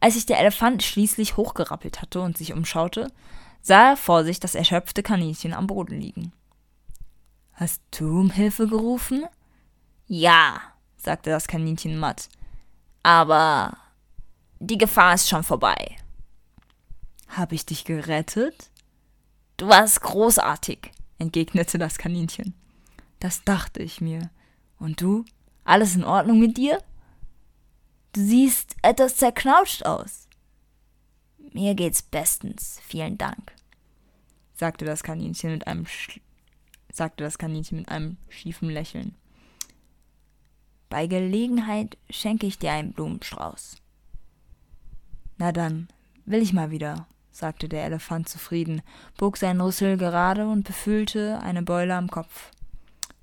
[0.00, 3.12] Als sich der Elefant schließlich hochgerappelt hatte und sich umschaute,
[3.62, 6.32] sah er vor sich das erschöpfte Kaninchen am Boden liegen.
[7.52, 9.24] Hast du um Hilfe gerufen?
[10.06, 10.60] Ja,
[10.96, 12.28] sagte das Kaninchen matt.
[13.02, 13.76] Aber
[14.58, 15.96] die Gefahr ist schon vorbei.
[17.28, 18.70] Hab ich dich gerettet?
[19.56, 22.54] Du warst großartig, entgegnete das Kaninchen.
[23.20, 24.30] Das dachte ich mir.
[24.78, 25.24] Und du?
[25.64, 26.82] Alles in Ordnung mit dir?
[28.12, 30.21] Du siehst etwas zerknautscht aus.
[31.52, 33.52] Mir geht's bestens, vielen Dank,
[34.54, 35.86] sagte das Kaninchen mit einem
[36.90, 39.14] sagte das Kaninchen mit einem schiefen Lächeln.
[40.88, 43.76] Bei Gelegenheit schenke ich dir einen Blumenstrauß.
[45.38, 45.88] Na dann,
[46.24, 48.82] will ich mal wieder, sagte der Elefant zufrieden,
[49.16, 52.50] bog seinen Rüssel gerade und befühlte eine Beule am Kopf.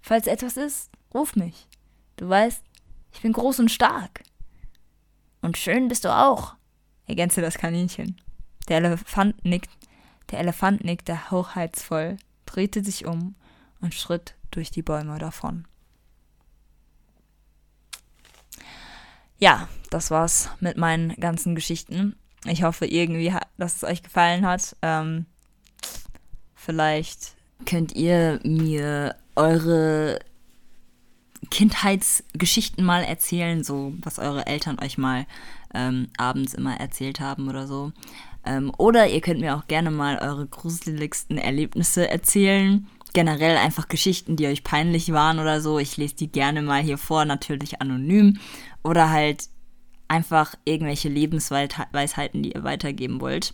[0.01, 1.68] Falls etwas ist, ruf mich.
[2.18, 2.64] Du weißt,
[3.14, 4.23] ich bin groß und stark.
[5.41, 6.56] Und schön bist du auch,
[7.10, 8.19] ergänzte das Kaninchen.
[8.68, 9.69] Der Elefant nickt,
[10.31, 13.36] der Elefant nickte hochheitsvoll, drehte sich um
[13.81, 15.65] und schritt durch die Bäume davon.
[19.40, 22.15] Ja, das war's mit meinen ganzen Geschichten.
[22.45, 24.76] Ich hoffe irgendwie, dass es euch gefallen hat.
[24.81, 25.26] Ähm,
[26.56, 30.19] vielleicht könnt ihr mir eure
[31.49, 35.26] Kindheitsgeschichten mal erzählen, so was eure Eltern euch mal
[35.74, 37.91] ähm, abends immer erzählt haben oder so.
[38.46, 42.88] Ähm, oder ihr könnt mir auch gerne mal eure gruseligsten Erlebnisse erzählen.
[43.14, 45.80] Generell einfach Geschichten, die euch peinlich waren oder so.
[45.80, 48.40] Ich lese die gerne mal hier vor, natürlich anonym.
[48.84, 49.50] Oder halt
[50.08, 53.54] einfach irgendwelche Lebensweisheiten, die ihr weitergeben wollt.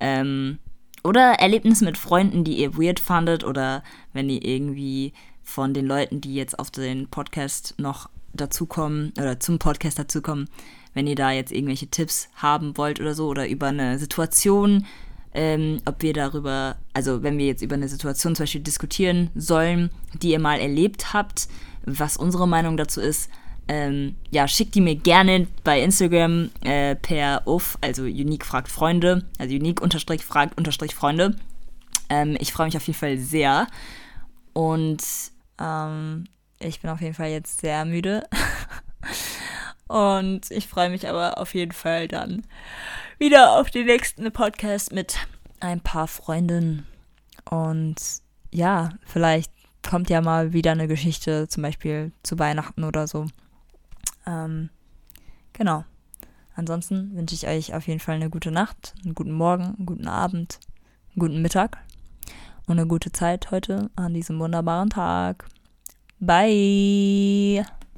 [0.00, 0.58] Ähm,
[1.02, 3.44] oder Erlebnisse mit Freunden, die ihr weird fandet.
[3.44, 3.82] Oder
[4.12, 5.12] wenn ihr irgendwie
[5.42, 10.48] von den Leuten, die jetzt auf den Podcast noch dazukommen oder zum Podcast dazukommen,
[10.94, 14.86] wenn ihr da jetzt irgendwelche Tipps haben wollt oder so oder über eine Situation
[15.34, 19.90] ähm, ob wir darüber, also wenn wir jetzt über eine Situation zum Beispiel diskutieren sollen,
[20.14, 21.48] die ihr mal erlebt habt,
[21.84, 23.28] was unsere Meinung dazu ist,
[23.66, 29.24] ähm, ja, schickt die mir gerne bei Instagram äh, per uff, also unique fragt Freunde,
[29.38, 31.34] also unique unterstrich fragt unterstrich Freunde.
[32.08, 33.66] Ähm, ich freue mich auf jeden Fall sehr.
[34.52, 35.02] Und
[35.58, 36.24] ähm,
[36.60, 38.24] ich bin auf jeden Fall jetzt sehr müde.
[39.86, 42.42] Und ich freue mich aber auf jeden Fall dann
[43.18, 45.16] wieder auf den nächsten Podcast mit
[45.60, 46.86] ein paar Freundinnen.
[47.50, 47.96] Und
[48.50, 49.52] ja, vielleicht
[49.88, 53.26] kommt ja mal wieder eine Geschichte, zum Beispiel zu Weihnachten oder so.
[54.26, 54.70] Ähm,
[55.52, 55.84] genau.
[56.56, 60.06] Ansonsten wünsche ich euch auf jeden Fall eine gute Nacht, einen guten Morgen, einen guten
[60.06, 60.60] Abend,
[61.10, 61.78] einen guten Mittag
[62.66, 65.46] und eine gute Zeit heute an diesem wunderbaren Tag.
[66.20, 67.64] Bye!